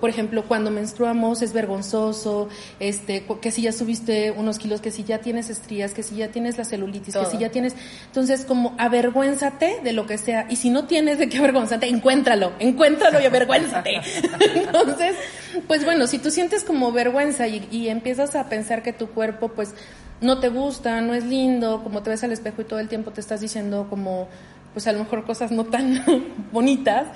Por 0.00 0.10
ejemplo, 0.10 0.44
cuando 0.46 0.70
menstruamos 0.70 1.42
es 1.42 1.52
vergonzoso, 1.52 2.48
este, 2.80 3.24
que 3.40 3.50
si 3.50 3.62
ya 3.62 3.72
subiste 3.72 4.30
unos 4.32 4.58
kilos, 4.58 4.80
que 4.80 4.90
si 4.90 5.04
ya 5.04 5.18
tienes 5.18 5.48
estrías, 5.48 5.94
que 5.94 6.02
si 6.02 6.16
ya 6.16 6.28
tienes 6.28 6.58
la 6.58 6.64
celulitis, 6.64 7.16
que 7.16 7.24
si 7.24 7.38
ya 7.38 7.50
tienes, 7.50 7.74
entonces 8.06 8.44
como 8.44 8.74
avergüénzate 8.78 9.80
de 9.82 9.92
lo 9.92 10.06
que 10.06 10.18
sea, 10.18 10.46
y 10.50 10.56
si 10.56 10.70
no 10.70 10.84
tienes 10.84 11.18
de 11.18 11.28
qué 11.28 11.38
avergonzarte, 11.38 11.88
encuéntralo, 11.88 12.52
encuéntralo 12.58 13.20
y 13.20 13.24
avergüénzate. 13.24 14.00
entonces, 14.54 15.16
pues 15.66 15.84
bueno, 15.84 16.06
si 16.06 16.18
tú 16.18 16.30
sientes 16.30 16.62
como 16.62 16.92
vergüenza 16.92 17.48
y, 17.48 17.66
y 17.70 17.88
empiezas 17.88 18.36
a 18.36 18.48
pensar 18.48 18.82
que 18.82 18.92
tu 18.92 19.08
cuerpo, 19.08 19.48
pues, 19.48 19.74
no 20.20 20.40
te 20.40 20.48
gusta, 20.48 21.00
no 21.00 21.14
es 21.14 21.24
lindo, 21.24 21.82
como 21.84 22.02
te 22.02 22.10
ves 22.10 22.24
al 22.24 22.32
espejo 22.32 22.62
y 22.62 22.64
todo 22.64 22.80
el 22.80 22.88
tiempo 22.88 23.12
te 23.12 23.20
estás 23.20 23.40
diciendo 23.40 23.86
como 23.88 24.28
pues 24.78 24.86
a 24.86 24.92
lo 24.92 25.00
mejor 25.00 25.24
cosas 25.24 25.50
no 25.50 25.64
tan 25.64 26.04
bonitas, 26.52 27.08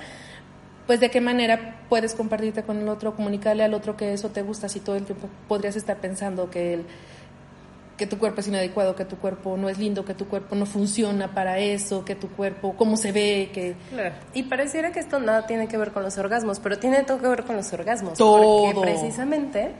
pues 0.85 0.99
de 0.99 1.09
qué 1.09 1.21
manera 1.21 1.79
puedes 1.87 2.13
compartirte 2.13 2.63
con 2.63 2.77
el 2.77 2.89
otro, 2.89 3.15
comunicarle 3.15 3.63
al 3.63 3.73
otro 3.73 3.95
que 3.95 4.11
eso 4.11 4.31
te 4.31 4.41
gusta, 4.41 4.67
si 4.67 4.81
todo 4.81 4.97
el 4.97 5.05
tiempo 5.05 5.29
podrías 5.47 5.77
estar 5.77 5.95
pensando 5.95 6.49
que 6.49 6.73
el, 6.73 6.85
que 7.95 8.05
tu 8.05 8.17
cuerpo 8.17 8.41
es 8.41 8.49
inadecuado, 8.49 8.97
que 8.97 9.05
tu 9.05 9.15
cuerpo 9.15 9.55
no 9.55 9.69
es 9.69 9.77
lindo, 9.77 10.03
que 10.03 10.13
tu 10.13 10.27
cuerpo 10.27 10.55
no 10.55 10.65
funciona 10.65 11.33
para 11.33 11.57
eso, 11.57 12.03
que 12.03 12.15
tu 12.15 12.27
cuerpo, 12.27 12.75
cómo 12.75 12.97
se 12.97 13.13
ve, 13.13 13.49
que... 13.53 13.75
Y 14.33 14.43
pareciera 14.43 14.91
que 14.91 14.99
esto 14.99 15.21
nada 15.21 15.47
tiene 15.47 15.69
que 15.69 15.77
ver 15.77 15.91
con 15.91 16.03
los 16.03 16.17
orgasmos, 16.17 16.59
pero 16.59 16.79
tiene 16.79 17.03
todo 17.03 17.19
que 17.19 17.29
ver 17.29 17.45
con 17.45 17.55
los 17.55 17.71
orgasmos. 17.71 18.17
Todo. 18.17 18.73
Porque 18.73 18.91
precisamente 18.91 19.71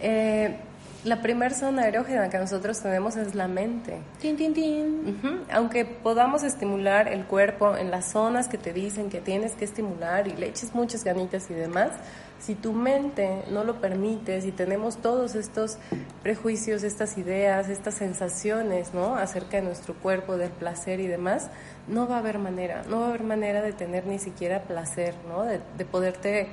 eh, 0.00 0.56
la 1.06 1.22
primera 1.22 1.54
zona 1.54 1.86
erógena 1.86 2.28
que 2.28 2.38
nosotros 2.38 2.80
tenemos 2.80 3.16
es 3.16 3.34
la 3.34 3.46
mente. 3.46 3.98
Tin, 4.20 4.36
tin, 4.36 4.52
tin. 4.52 5.44
Aunque 5.52 5.84
podamos 5.84 6.42
estimular 6.42 7.08
el 7.08 7.24
cuerpo 7.26 7.76
en 7.76 7.90
las 7.90 8.10
zonas 8.10 8.48
que 8.48 8.58
te 8.58 8.72
dicen 8.72 9.08
que 9.08 9.20
tienes 9.20 9.52
que 9.52 9.64
estimular 9.64 10.26
y 10.26 10.32
le 10.32 10.48
eches 10.48 10.74
muchas 10.74 11.04
ganitas 11.04 11.48
y 11.48 11.54
demás, 11.54 11.92
si 12.40 12.54
tu 12.54 12.72
mente 12.72 13.44
no 13.50 13.62
lo 13.62 13.80
permite, 13.80 14.40
si 14.40 14.50
tenemos 14.50 14.98
todos 14.98 15.36
estos 15.36 15.78
prejuicios, 16.22 16.82
estas 16.82 17.16
ideas, 17.18 17.68
estas 17.68 17.94
sensaciones, 17.94 18.92
¿no? 18.92 19.14
Acerca 19.14 19.58
de 19.58 19.62
nuestro 19.62 19.94
cuerpo, 19.94 20.36
del 20.36 20.50
placer 20.50 21.00
y 21.00 21.06
demás, 21.06 21.50
no 21.86 22.08
va 22.08 22.16
a 22.16 22.18
haber 22.18 22.38
manera, 22.38 22.82
no 22.88 23.00
va 23.00 23.06
a 23.06 23.08
haber 23.10 23.22
manera 23.22 23.62
de 23.62 23.72
tener 23.72 24.06
ni 24.06 24.18
siquiera 24.18 24.62
placer, 24.64 25.14
¿no? 25.28 25.44
De, 25.44 25.60
de 25.78 25.84
poderte 25.84 26.48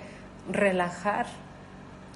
relajar 0.50 1.26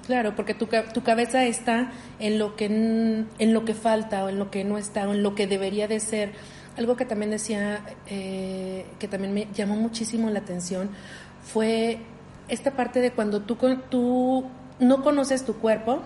Claro, 0.08 0.34
porque 0.34 0.54
tu, 0.54 0.66
tu 0.94 1.02
cabeza 1.02 1.44
está 1.44 1.92
en 2.18 2.38
lo, 2.38 2.56
que, 2.56 2.64
en 2.64 3.52
lo 3.52 3.66
que 3.66 3.74
falta 3.74 4.24
o 4.24 4.30
en 4.30 4.38
lo 4.38 4.50
que 4.50 4.64
no 4.64 4.78
está 4.78 5.06
o 5.06 5.12
en 5.12 5.22
lo 5.22 5.34
que 5.34 5.46
debería 5.46 5.86
de 5.86 6.00
ser. 6.00 6.32
Algo 6.78 6.96
que 6.96 7.04
también 7.04 7.30
decía, 7.30 7.84
eh, 8.06 8.86
que 8.98 9.06
también 9.06 9.34
me 9.34 9.48
llamó 9.52 9.76
muchísimo 9.76 10.30
la 10.30 10.38
atención, 10.38 10.88
fue 11.42 11.98
esta 12.48 12.70
parte 12.70 13.02
de 13.02 13.10
cuando 13.10 13.42
tú, 13.42 13.58
tú 13.90 14.46
no 14.80 15.02
conoces 15.02 15.44
tu 15.44 15.56
cuerpo, 15.56 16.00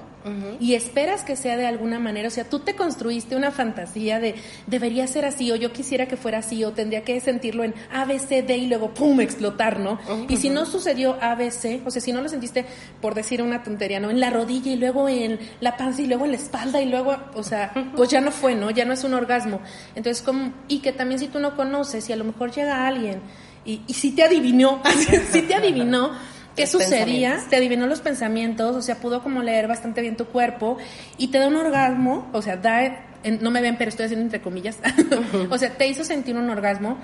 y 0.60 0.74
esperas 0.74 1.24
que 1.24 1.36
sea 1.36 1.56
de 1.56 1.66
alguna 1.66 1.98
manera, 1.98 2.28
o 2.28 2.30
sea, 2.30 2.48
tú 2.48 2.60
te 2.60 2.76
construiste 2.76 3.34
una 3.34 3.50
fantasía 3.50 4.20
de 4.20 4.36
debería 4.66 5.06
ser 5.06 5.24
así 5.24 5.50
o 5.50 5.56
yo 5.56 5.72
quisiera 5.72 6.06
que 6.06 6.16
fuera 6.16 6.38
así 6.38 6.62
o 6.64 6.72
tendría 6.72 7.02
que 7.02 7.20
sentirlo 7.20 7.64
en 7.64 7.74
A, 7.92 8.04
B, 8.04 8.18
C, 8.18 8.42
D 8.42 8.56
y 8.56 8.66
luego 8.66 8.94
pum, 8.94 9.20
explotar, 9.20 9.80
¿no? 9.80 9.98
Y 10.28 10.36
si 10.36 10.50
no 10.50 10.66
sucedió 10.66 11.16
A, 11.20 11.34
B, 11.34 11.50
C, 11.50 11.82
o 11.84 11.90
sea, 11.90 12.00
si 12.00 12.12
no 12.12 12.22
lo 12.22 12.28
sentiste 12.28 12.64
por 13.00 13.14
decir 13.14 13.42
una 13.42 13.62
tontería, 13.62 14.00
¿no? 14.00 14.10
En 14.10 14.20
la 14.20 14.30
rodilla 14.30 14.72
y 14.72 14.76
luego 14.76 15.08
en 15.08 15.38
la 15.60 15.76
panza 15.76 16.02
y 16.02 16.06
luego 16.06 16.24
en 16.24 16.32
la 16.32 16.36
espalda 16.36 16.80
y 16.80 16.86
luego, 16.86 17.16
o 17.34 17.42
sea, 17.42 17.72
pues 17.96 18.10
ya 18.10 18.20
no 18.20 18.30
fue, 18.30 18.54
¿no? 18.54 18.70
Ya 18.70 18.84
no 18.84 18.92
es 18.92 19.04
un 19.04 19.14
orgasmo. 19.14 19.60
Entonces, 19.94 20.22
como, 20.22 20.52
y 20.68 20.78
que 20.78 20.92
también 20.92 21.18
si 21.18 21.28
tú 21.28 21.40
no 21.40 21.56
conoces 21.56 22.08
y 22.08 22.12
a 22.12 22.16
lo 22.16 22.24
mejor 22.24 22.52
llega 22.52 22.86
alguien 22.86 23.20
y, 23.64 23.82
y 23.86 23.94
si 23.94 24.12
te 24.12 24.22
adivinó, 24.22 24.82
si 25.32 25.42
te 25.42 25.54
adivinó, 25.54 26.12
qué 26.56 26.66
sucedía, 26.66 27.38
te 27.48 27.56
adivinó 27.56 27.86
los 27.86 28.00
pensamientos, 28.00 28.76
o 28.76 28.82
sea, 28.82 28.96
pudo 28.96 29.22
como 29.22 29.42
leer 29.42 29.68
bastante 29.68 30.00
bien 30.00 30.16
tu 30.16 30.26
cuerpo 30.26 30.78
y 31.18 31.28
te 31.28 31.38
da 31.38 31.48
un 31.48 31.56
orgasmo, 31.56 32.28
o 32.32 32.42
sea, 32.42 32.56
da, 32.56 33.04
no 33.40 33.50
me 33.50 33.60
ven, 33.60 33.76
pero 33.78 33.88
estoy 33.88 34.06
haciendo 34.06 34.24
entre 34.24 34.40
comillas, 34.40 34.78
o 35.50 35.58
sea, 35.58 35.70
te 35.70 35.86
hizo 35.86 36.04
sentir 36.04 36.36
un 36.36 36.50
orgasmo 36.50 36.98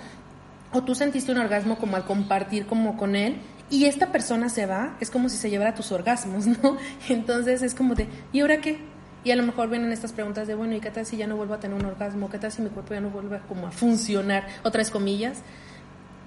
o 0.72 0.82
tú 0.82 0.94
sentiste 0.94 1.32
un 1.32 1.38
orgasmo 1.38 1.78
como 1.78 1.96
al 1.96 2.04
compartir 2.04 2.66
como 2.66 2.96
con 2.96 3.16
él 3.16 3.36
y 3.70 3.84
esta 3.84 4.12
persona 4.12 4.48
se 4.48 4.66
va, 4.66 4.96
es 5.00 5.10
como 5.10 5.28
si 5.28 5.36
se 5.36 5.50
llevara 5.50 5.74
tus 5.74 5.92
orgasmos, 5.92 6.46
¿no? 6.62 6.76
Entonces 7.08 7.62
es 7.62 7.74
como 7.74 7.94
de, 7.94 8.06
¿y 8.32 8.40
ahora 8.40 8.60
qué? 8.60 8.78
Y 9.24 9.30
a 9.30 9.36
lo 9.36 9.42
mejor 9.42 9.68
vienen 9.68 9.92
estas 9.92 10.12
preguntas 10.12 10.46
de, 10.46 10.54
bueno, 10.54 10.74
¿y 10.74 10.80
qué 10.80 10.90
tal 10.90 11.04
si 11.04 11.16
ya 11.16 11.26
no 11.26 11.36
vuelvo 11.36 11.54
a 11.54 11.60
tener 11.60 11.76
un 11.76 11.84
orgasmo? 11.84 12.30
¿Qué 12.30 12.38
tal 12.38 12.52
si 12.52 12.62
mi 12.62 12.70
cuerpo 12.70 12.94
ya 12.94 13.00
no 13.00 13.10
vuelve 13.10 13.40
como 13.48 13.66
a 13.66 13.70
funcionar? 13.70 14.46
Otras 14.62 14.90
comillas. 14.90 15.42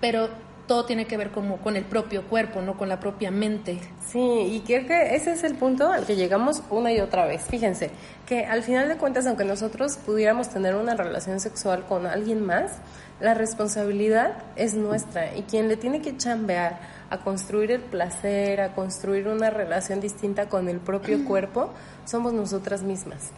Pero 0.02 0.30
todo 0.72 0.86
tiene 0.86 1.06
que 1.06 1.18
ver 1.18 1.32
como 1.32 1.58
con 1.58 1.76
el 1.76 1.84
propio 1.84 2.24
cuerpo, 2.30 2.62
no 2.62 2.78
con 2.78 2.88
la 2.88 2.98
propia 2.98 3.30
mente. 3.30 3.78
Sí, 4.08 4.20
y 4.20 4.62
creo 4.66 4.88
que 4.88 5.16
ese 5.18 5.34
es 5.34 5.44
el 5.44 5.56
punto 5.56 5.92
al 5.92 6.06
que 6.06 6.16
llegamos 6.16 6.64
una 6.70 6.94
y 6.94 7.02
otra 7.02 7.26
vez. 7.26 7.42
Fíjense, 7.42 7.92
que 8.26 8.46
al 8.46 8.64
final 8.64 8.88
de 8.88 8.96
cuentas, 8.96 9.28
aunque 9.28 9.44
nosotros 9.44 9.98
pudiéramos 9.98 10.48
tener 10.48 10.76
una 10.76 10.96
relación 10.96 11.42
sexual 11.42 11.84
con 11.90 12.06
alguien 12.06 12.46
más, 12.46 12.72
la 13.20 13.34
responsabilidad 13.34 14.32
es 14.56 14.74
nuestra 14.74 15.36
y 15.36 15.42
quien 15.42 15.68
le 15.68 15.76
tiene 15.76 16.02
que 16.02 16.16
chambear 16.16 16.80
a 17.10 17.18
construir 17.18 17.72
el 17.72 17.82
placer, 17.82 18.62
a 18.62 18.74
construir 18.74 19.28
una 19.28 19.50
relación 19.50 20.00
distinta 20.00 20.48
con 20.48 20.70
el 20.70 20.80
propio 20.80 21.26
cuerpo, 21.28 21.74
somos 22.06 22.32
nosotras 22.32 22.82
mismas. 22.82 23.32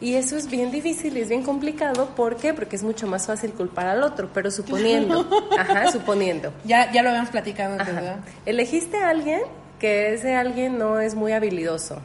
Y 0.00 0.14
eso 0.14 0.36
es 0.36 0.50
bien 0.50 0.70
difícil 0.70 1.16
y 1.16 1.22
es 1.22 1.28
bien 1.28 1.42
complicado. 1.42 2.10
¿Por 2.14 2.36
qué? 2.36 2.52
Porque 2.52 2.76
es 2.76 2.82
mucho 2.82 3.06
más 3.06 3.26
fácil 3.26 3.52
culpar 3.52 3.86
al 3.86 4.02
otro, 4.02 4.28
pero 4.32 4.50
suponiendo. 4.50 5.26
Ajá, 5.58 5.90
suponiendo. 5.90 6.52
Ya, 6.64 6.92
ya 6.92 7.02
lo 7.02 7.08
habíamos 7.08 7.30
platicado. 7.30 7.78
¿verdad? 7.78 8.18
Elegiste 8.44 8.98
a 8.98 9.08
alguien 9.08 9.40
que 9.80 10.14
ese 10.14 10.34
alguien 10.34 10.78
no 10.78 11.00
es 11.00 11.14
muy 11.14 11.32
habilidoso. 11.32 12.00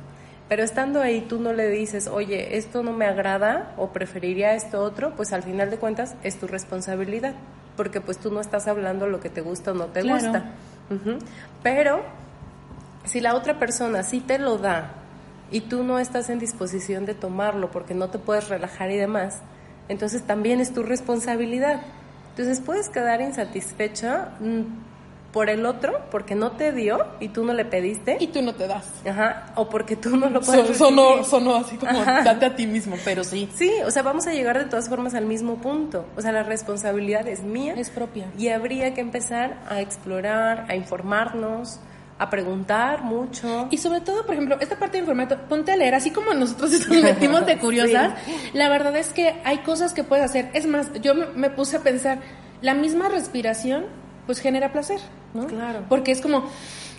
Pero 0.47 0.63
estando 0.63 1.01
ahí 1.01 1.21
tú 1.21 1.39
no 1.39 1.53
le 1.53 1.69
dices, 1.69 2.07
oye, 2.07 2.57
esto 2.57 2.83
no 2.83 2.91
me 2.91 3.05
agrada 3.05 3.73
o 3.77 3.91
preferiría 3.93 4.53
esto 4.53 4.81
otro, 4.81 5.15
pues 5.15 5.31
al 5.31 5.43
final 5.43 5.69
de 5.69 5.77
cuentas 5.77 6.15
es 6.23 6.37
tu 6.37 6.47
responsabilidad, 6.47 7.33
porque 7.77 8.01
pues 8.01 8.17
tú 8.17 8.31
no 8.31 8.41
estás 8.41 8.67
hablando 8.67 9.07
lo 9.07 9.21
que 9.21 9.29
te 9.29 9.39
gusta 9.39 9.71
o 9.71 9.73
no 9.73 9.85
te 9.85 10.01
gusta. 10.01 10.51
Pero 11.63 12.01
si 13.05 13.21
la 13.21 13.35
otra 13.35 13.59
persona 13.59 14.03
sí 14.03 14.19
te 14.19 14.39
lo 14.39 14.57
da 14.57 14.91
y 15.51 15.61
tú 15.61 15.83
no 15.83 15.99
estás 15.99 16.29
en 16.29 16.39
disposición 16.39 17.05
de 17.05 17.13
tomarlo 17.13 17.71
porque 17.71 17.93
no 17.93 18.09
te 18.09 18.17
puedes 18.17 18.47
relajar 18.49 18.89
y 18.91 18.97
demás, 18.97 19.39
entonces 19.89 20.23
también 20.23 20.61
es 20.61 20.73
tu 20.73 20.83
responsabilidad. 20.83 21.81
Entonces 22.29 22.61
puedes 22.65 22.87
quedar 22.87 23.19
insatisfecha 23.19 24.29
mm, 24.39 24.61
por 25.33 25.49
el 25.49 25.65
otro 25.65 25.99
porque 26.11 26.35
no 26.35 26.51
te 26.51 26.71
dio 26.71 27.05
y 27.19 27.29
tú 27.29 27.43
no 27.43 27.53
le 27.53 27.65
pediste. 27.65 28.17
Y 28.19 28.27
tú 28.27 28.41
no 28.41 28.53
te 28.55 28.67
das. 28.67 28.87
Ajá. 29.05 29.47
O 29.55 29.69
porque 29.69 29.97
tú 29.97 30.15
no 30.15 30.29
lo 30.29 30.41
puedes. 30.41 30.77
sonó, 30.77 31.23
sonó 31.23 31.55
así 31.55 31.77
como 31.77 32.03
date 32.03 32.45
a 32.45 32.55
ti 32.55 32.67
mismo, 32.67 32.95
pero 33.03 33.23
sí. 33.23 33.49
Sí, 33.53 33.71
o 33.85 33.91
sea, 33.91 34.03
vamos 34.03 34.27
a 34.27 34.33
llegar 34.33 34.57
de 34.57 34.65
todas 34.65 34.87
formas 34.87 35.13
al 35.13 35.25
mismo 35.25 35.57
punto. 35.57 36.05
O 36.15 36.21
sea, 36.21 36.31
la 36.31 36.43
responsabilidad 36.43 37.27
es 37.27 37.43
mía. 37.43 37.73
Es 37.75 37.89
propia. 37.89 38.27
Y 38.37 38.49
habría 38.49 38.93
que 38.93 39.01
empezar 39.01 39.57
a 39.69 39.81
explorar, 39.81 40.65
a 40.69 40.75
informarnos, 40.75 41.79
a 42.21 42.29
preguntar 42.29 43.01
mucho. 43.01 43.67
Y 43.71 43.77
sobre 43.77 43.99
todo, 44.01 44.23
por 44.27 44.35
ejemplo, 44.35 44.55
esta 44.59 44.77
parte 44.77 44.97
de 44.97 45.03
informar, 45.03 45.47
ponte 45.47 45.71
a 45.71 45.75
leer, 45.75 45.95
así 45.95 46.11
como 46.11 46.35
nosotros 46.35 46.87
nos 46.87 46.87
metimos 47.03 47.47
de 47.47 47.57
curiosas, 47.57 48.13
la 48.53 48.69
verdad 48.69 48.95
es 48.95 49.09
que 49.09 49.41
hay 49.43 49.59
cosas 49.59 49.93
que 49.93 50.03
puedes 50.03 50.23
hacer. 50.23 50.51
Es 50.53 50.67
más, 50.67 50.93
yo 51.01 51.15
me 51.15 51.49
puse 51.49 51.77
a 51.77 51.79
pensar, 51.79 52.19
la 52.61 52.75
misma 52.75 53.09
respiración 53.09 53.85
pues 54.27 54.39
genera 54.39 54.71
placer, 54.71 54.99
¿no? 55.33 55.47
Claro. 55.47 55.83
Porque 55.89 56.11
es 56.11 56.21
como 56.21 56.47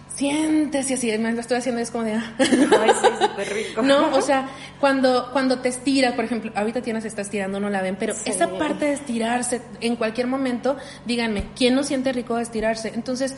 sientes 0.09 0.91
y 0.91 0.95
así, 0.95 1.19
me 1.19 1.33
lo 1.33 1.41
estoy 1.41 1.59
haciendo 1.59 1.81
es 1.81 1.93
como 1.93 2.03
de... 2.03 2.15
Ah. 2.15 2.35
Ay, 2.39 2.91
sí, 3.01 3.09
súper 3.21 3.55
rico. 3.55 3.83
No, 3.85 4.15
o 4.17 4.23
sea, 4.23 4.49
cuando, 4.81 5.31
cuando 5.33 5.61
te 5.61 5.69
estiras, 5.69 6.15
por 6.15 6.25
ejemplo, 6.25 6.51
ahorita 6.57 6.83
Tiana 6.83 7.01
se 7.01 7.09
está 7.09 7.23
estirando, 7.23 7.61
no 7.61 7.71
la 7.71 7.81
ven, 7.81 7.97
pero 7.97 8.13
esa 8.25 8.49
parte 8.49 8.87
de 8.87 8.93
estirarse 8.95 9.63
en 9.81 9.95
cualquier 9.95 10.27
momento, 10.27 10.77
díganme, 11.07 11.45
¿quién 11.57 11.77
no 11.77 11.85
siente 11.85 12.13
rico 12.13 12.35
de 12.37 12.43
estirarse? 12.43 12.91
Entonces, 12.93 13.37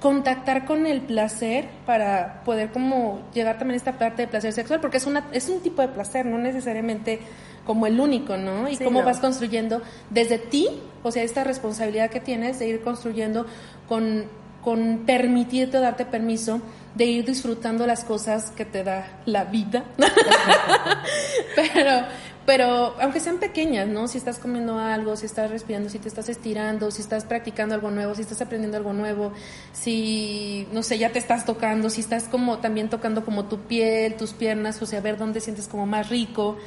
contactar 0.00 0.66
con 0.66 0.86
el 0.86 1.00
placer 1.00 1.68
para 1.86 2.42
poder 2.44 2.70
como 2.72 3.22
llegar 3.32 3.58
también 3.58 3.74
a 3.74 3.76
esta 3.78 3.98
parte 3.98 4.22
de 4.22 4.28
placer 4.28 4.52
sexual, 4.52 4.80
porque 4.80 4.98
es, 4.98 5.06
una, 5.06 5.26
es 5.32 5.48
un 5.48 5.60
tipo 5.60 5.82
de 5.82 5.88
placer, 5.88 6.26
no 6.26 6.38
necesariamente 6.38 7.20
como 7.64 7.86
el 7.86 7.98
único, 7.98 8.36
¿no? 8.36 8.68
Y 8.68 8.76
cómo 8.76 9.02
vas 9.02 9.20
construyendo 9.20 9.80
desde 10.10 10.38
ti, 10.38 10.68
o 11.02 11.10
sea, 11.10 11.22
esta 11.22 11.44
responsabilidad 11.44 12.10
que 12.10 12.20
tienes 12.20 12.58
de 12.58 12.68
ir 12.68 12.82
construyendo 12.82 13.46
con 13.88 14.26
con 14.64 15.02
permitirte 15.04 15.78
darte 15.78 16.06
permiso 16.06 16.62
de 16.94 17.04
ir 17.04 17.24
disfrutando 17.26 17.86
las 17.86 18.02
cosas 18.02 18.50
que 18.50 18.64
te 18.64 18.82
da 18.82 19.20
la 19.26 19.44
vida. 19.44 19.84
pero, 21.54 22.06
pero 22.46 22.94
aunque 23.00 23.20
sean 23.20 23.38
pequeñas, 23.38 23.88
¿no? 23.88 24.08
Si 24.08 24.18
estás 24.18 24.38
comiendo 24.38 24.78
algo, 24.78 25.16
si 25.16 25.26
estás 25.26 25.50
respirando, 25.50 25.88
si 25.88 25.98
te 25.98 26.08
estás 26.08 26.28
estirando, 26.28 26.90
si 26.90 27.00
estás 27.02 27.24
practicando 27.24 27.74
algo 27.74 27.90
nuevo, 27.90 28.14
si 28.14 28.22
estás 28.22 28.42
aprendiendo 28.42 28.76
algo 28.76 28.92
nuevo, 28.92 29.32
si, 29.72 30.68
no 30.72 30.82
sé, 30.82 30.98
ya 30.98 31.10
te 31.10 31.18
estás 31.18 31.44
tocando, 31.44 31.90
si 31.90 32.00
estás 32.00 32.24
como 32.24 32.58
también 32.58 32.90
tocando 32.90 33.24
como 33.24 33.46
tu 33.46 33.60
piel, 33.60 34.16
tus 34.16 34.32
piernas, 34.32 34.80
o 34.82 34.86
sea, 34.86 35.00
ver 35.00 35.16
dónde 35.16 35.40
sientes 35.40 35.68
como 35.68 35.86
más 35.86 36.08
rico. 36.10 36.58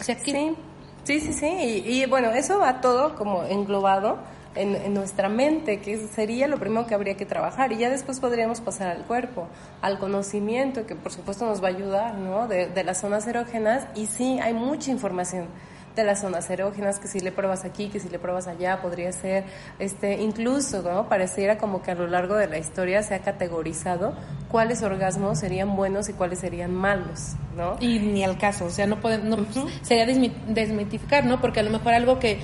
O 0.00 0.02
sea, 0.02 0.18
Sí, 0.18 0.56
sí, 1.04 1.20
sí, 1.20 1.32
sí. 1.32 1.82
y 1.86 2.06
bueno, 2.06 2.30
eso 2.30 2.58
va 2.58 2.80
todo 2.80 3.14
como 3.14 3.44
englobado 3.44 4.18
en, 4.54 4.94
nuestra 4.94 5.28
mente, 5.28 5.80
que 5.80 5.96
sería 6.08 6.48
lo 6.48 6.58
primero 6.58 6.86
que 6.86 6.94
habría 6.94 7.16
que 7.16 7.26
trabajar. 7.26 7.72
Y 7.72 7.78
ya 7.78 7.90
después 7.90 8.20
podríamos 8.20 8.60
pasar 8.60 8.88
al 8.88 9.04
cuerpo, 9.04 9.48
al 9.82 9.98
conocimiento, 9.98 10.86
que 10.86 10.94
por 10.94 11.12
supuesto 11.12 11.46
nos 11.46 11.62
va 11.62 11.68
a 11.68 11.70
ayudar, 11.70 12.14
¿no? 12.16 12.48
De, 12.48 12.66
de 12.66 12.84
las 12.84 13.00
zonas 13.00 13.26
erógenas. 13.26 13.86
Y 13.94 14.06
sí, 14.06 14.38
hay 14.40 14.54
mucha 14.54 14.90
información 14.90 15.48
de 15.96 16.04
las 16.04 16.20
zonas 16.20 16.50
erógenas, 16.50 16.98
que 16.98 17.08
si 17.08 17.20
le 17.20 17.30
pruebas 17.30 17.64
aquí, 17.64 17.88
que 17.88 18.00
si 18.00 18.08
le 18.08 18.18
pruebas 18.18 18.46
allá, 18.46 18.82
podría 18.82 19.12
ser, 19.12 19.44
este, 19.78 20.20
incluso, 20.20 20.82
¿no? 20.82 21.08
Pareciera 21.08 21.58
como 21.58 21.82
que 21.82 21.92
a 21.92 21.94
lo 21.94 22.06
largo 22.06 22.34
de 22.34 22.48
la 22.48 22.58
historia 22.58 23.02
se 23.02 23.14
ha 23.14 23.20
categorizado 23.20 24.14
cuáles 24.50 24.82
orgasmos 24.82 25.38
serían 25.38 25.76
buenos 25.76 26.08
y 26.08 26.12
cuáles 26.12 26.40
serían 26.40 26.74
malos, 26.74 27.34
¿no? 27.56 27.76
Y 27.80 28.00
ni 28.00 28.24
al 28.24 28.38
caso, 28.38 28.66
o 28.66 28.70
sea, 28.70 28.86
no 28.86 29.00
podemos, 29.00 29.38
no, 29.54 29.66
sería 29.82 30.06
desmitificar, 30.06 31.24
¿no? 31.24 31.40
Porque 31.40 31.60
a 31.60 31.62
lo 31.62 31.70
mejor 31.70 31.94
algo 31.94 32.18
que 32.18 32.40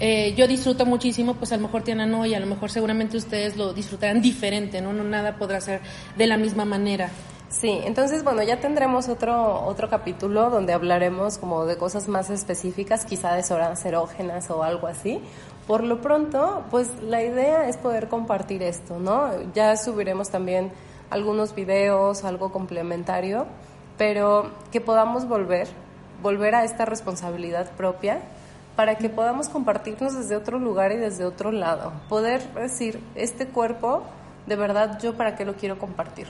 eh, 0.00 0.34
yo 0.36 0.46
disfruto 0.46 0.86
muchísimo, 0.86 1.34
pues 1.34 1.52
a 1.52 1.56
lo 1.56 1.62
mejor 1.62 1.82
tienen 1.82 2.10
no 2.10 2.24
y 2.24 2.34
a 2.34 2.40
lo 2.40 2.46
mejor 2.46 2.70
seguramente 2.70 3.16
ustedes 3.16 3.56
lo 3.56 3.72
disfrutarán 3.72 4.22
diferente, 4.22 4.80
¿no? 4.80 4.92
No 4.92 5.02
nada 5.02 5.36
podrá 5.36 5.60
ser 5.60 5.80
de 6.16 6.26
la 6.26 6.36
misma 6.36 6.64
manera. 6.64 7.10
Sí, 7.50 7.80
entonces 7.84 8.22
bueno, 8.22 8.42
ya 8.42 8.60
tendremos 8.60 9.08
otro 9.08 9.64
otro 9.64 9.88
capítulo 9.88 10.50
donde 10.50 10.74
hablaremos 10.74 11.38
como 11.38 11.64
de 11.64 11.76
cosas 11.76 12.06
más 12.06 12.30
específicas, 12.30 13.04
quizá 13.06 13.34
de 13.34 13.42
zonas 13.42 13.84
erógenas 13.84 14.50
o 14.50 14.62
algo 14.62 14.86
así. 14.86 15.20
Por 15.66 15.82
lo 15.82 16.00
pronto, 16.00 16.64
pues 16.70 16.90
la 17.02 17.22
idea 17.22 17.68
es 17.68 17.76
poder 17.76 18.08
compartir 18.08 18.62
esto, 18.62 18.98
¿no? 18.98 19.30
Ya 19.54 19.76
subiremos 19.76 20.30
también 20.30 20.70
algunos 21.10 21.54
videos, 21.54 22.24
algo 22.24 22.52
complementario, 22.52 23.46
pero 23.96 24.50
que 24.70 24.80
podamos 24.80 25.26
volver, 25.26 25.68
volver 26.22 26.54
a 26.54 26.64
esta 26.64 26.84
responsabilidad 26.84 27.70
propia 27.72 28.20
para 28.78 28.96
que 28.96 29.08
podamos 29.08 29.48
compartirnos 29.48 30.16
desde 30.16 30.36
otro 30.36 30.60
lugar 30.60 30.92
y 30.92 30.98
desde 30.98 31.24
otro 31.24 31.50
lado. 31.50 31.92
Poder 32.08 32.40
decir, 32.54 33.00
este 33.16 33.48
cuerpo, 33.48 34.04
de 34.46 34.54
verdad, 34.54 35.00
yo 35.02 35.14
para 35.14 35.34
qué 35.34 35.44
lo 35.44 35.56
quiero 35.56 35.80
compartir. 35.80 36.28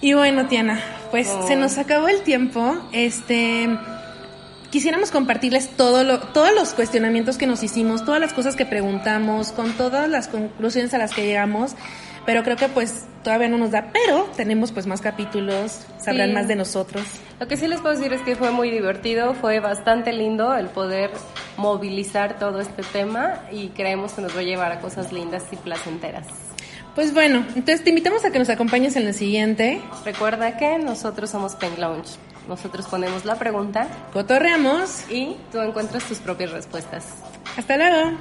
Y 0.00 0.14
bueno, 0.14 0.46
Tiana, 0.46 0.80
pues 1.10 1.30
se 1.46 1.54
nos 1.54 1.76
acabó 1.76 2.08
el 2.08 2.22
tiempo. 2.22 2.78
Este 2.92 3.68
quisiéramos 4.70 5.10
compartirles 5.10 5.68
todo 5.76 6.02
lo, 6.02 6.18
todos 6.20 6.54
los 6.54 6.72
cuestionamientos 6.72 7.36
que 7.36 7.46
nos 7.46 7.62
hicimos, 7.62 8.06
todas 8.06 8.22
las 8.22 8.32
cosas 8.32 8.56
que 8.56 8.64
preguntamos, 8.64 9.52
con 9.52 9.72
todas 9.74 10.08
las 10.08 10.28
conclusiones 10.28 10.94
a 10.94 10.98
las 10.98 11.14
que 11.14 11.26
llegamos 11.26 11.76
pero 12.28 12.42
creo 12.42 12.56
que 12.56 12.68
pues 12.68 13.06
todavía 13.24 13.48
no 13.48 13.56
nos 13.56 13.70
da, 13.70 13.90
pero 13.90 14.24
tenemos 14.36 14.70
pues 14.70 14.86
más 14.86 15.00
capítulos, 15.00 15.86
sabrán 15.98 16.34
más 16.34 16.46
de 16.46 16.56
nosotros. 16.56 17.02
Lo 17.40 17.46
que 17.46 17.56
sí 17.56 17.68
les 17.68 17.80
puedo 17.80 17.94
decir 17.94 18.12
es 18.12 18.20
que 18.22 18.34
fue 18.34 18.50
muy 18.50 18.70
divertido, 18.70 19.34
fue 19.34 19.60
bastante 19.60 20.12
lindo 20.12 20.56
el 20.56 20.66
poder 20.66 21.12
movilizar 21.56 22.38
todo 22.38 22.60
este 22.60 22.82
tema 22.82 23.42
y 23.52 23.68
creemos 23.68 24.12
que 24.14 24.22
nos 24.22 24.36
va 24.36 24.40
a 24.40 24.44
llevar 24.44 24.72
a 24.72 24.80
cosas 24.80 25.12
lindas 25.12 25.44
y 25.52 25.56
placenteras. 25.56 26.26
Pues 26.96 27.14
bueno, 27.14 27.44
entonces 27.54 27.84
te 27.84 27.90
invitamos 27.90 28.24
a 28.24 28.32
que 28.32 28.40
nos 28.40 28.48
acompañes 28.48 28.96
en 28.96 29.06
el 29.06 29.14
siguiente. 29.14 29.80
Recuerda 30.04 30.56
que 30.56 30.78
nosotros 30.78 31.30
somos 31.30 31.54
Pen 31.54 31.74
Lounge. 31.78 32.16
Nosotros 32.48 32.86
ponemos 32.86 33.24
la 33.24 33.36
pregunta. 33.36 33.86
Cotorreamos. 34.12 35.08
Y 35.08 35.36
tú 35.52 35.60
encuentras 35.60 36.02
tus 36.04 36.18
propias 36.18 36.50
respuestas. 36.50 37.04
Hasta 37.56 37.76
luego. 37.76 38.16